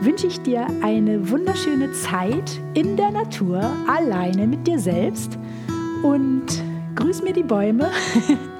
wünsche 0.02 0.26
ich 0.26 0.40
dir 0.42 0.66
eine 0.82 1.30
wunderschöne 1.30 1.92
Zeit 1.92 2.60
in 2.74 2.96
der 2.96 3.10
Natur, 3.10 3.62
alleine 3.86 4.46
mit 4.46 4.66
dir 4.66 4.78
selbst 4.78 5.38
und 6.02 6.46
grüß 6.94 7.22
mir 7.22 7.32
die 7.32 7.42
Bäume. 7.42 7.90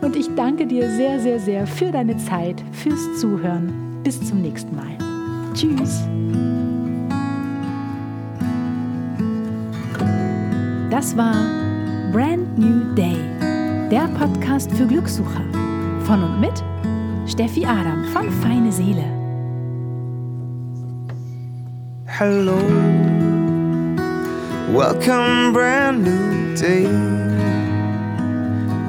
Und 0.00 0.16
ich 0.16 0.32
danke 0.36 0.66
dir 0.66 0.90
sehr, 0.90 1.18
sehr, 1.20 1.40
sehr 1.40 1.66
für 1.66 1.90
deine 1.90 2.16
Zeit, 2.16 2.62
fürs 2.72 3.20
Zuhören. 3.20 4.00
Bis 4.04 4.22
zum 4.26 4.40
nächsten 4.42 4.74
Mal. 4.74 4.96
Tschüss. 5.54 6.04
Das 10.90 11.16
war 11.16 11.34
Brand 12.12 12.58
New 12.58 12.94
Day, 12.94 13.16
der 13.90 14.08
Podcast 14.18 14.72
für 14.72 14.86
Glückssucher. 14.86 15.44
Von 16.04 16.22
und 16.22 16.40
mit 16.40 16.64
Steffi 17.26 17.66
Adam 17.66 18.04
von 18.12 18.30
Feine 18.40 18.72
Seele. 18.72 19.04
Hello, 22.06 22.56
welcome, 24.72 25.52
brand 25.52 26.04
new 26.04 26.54
day. 26.56 27.27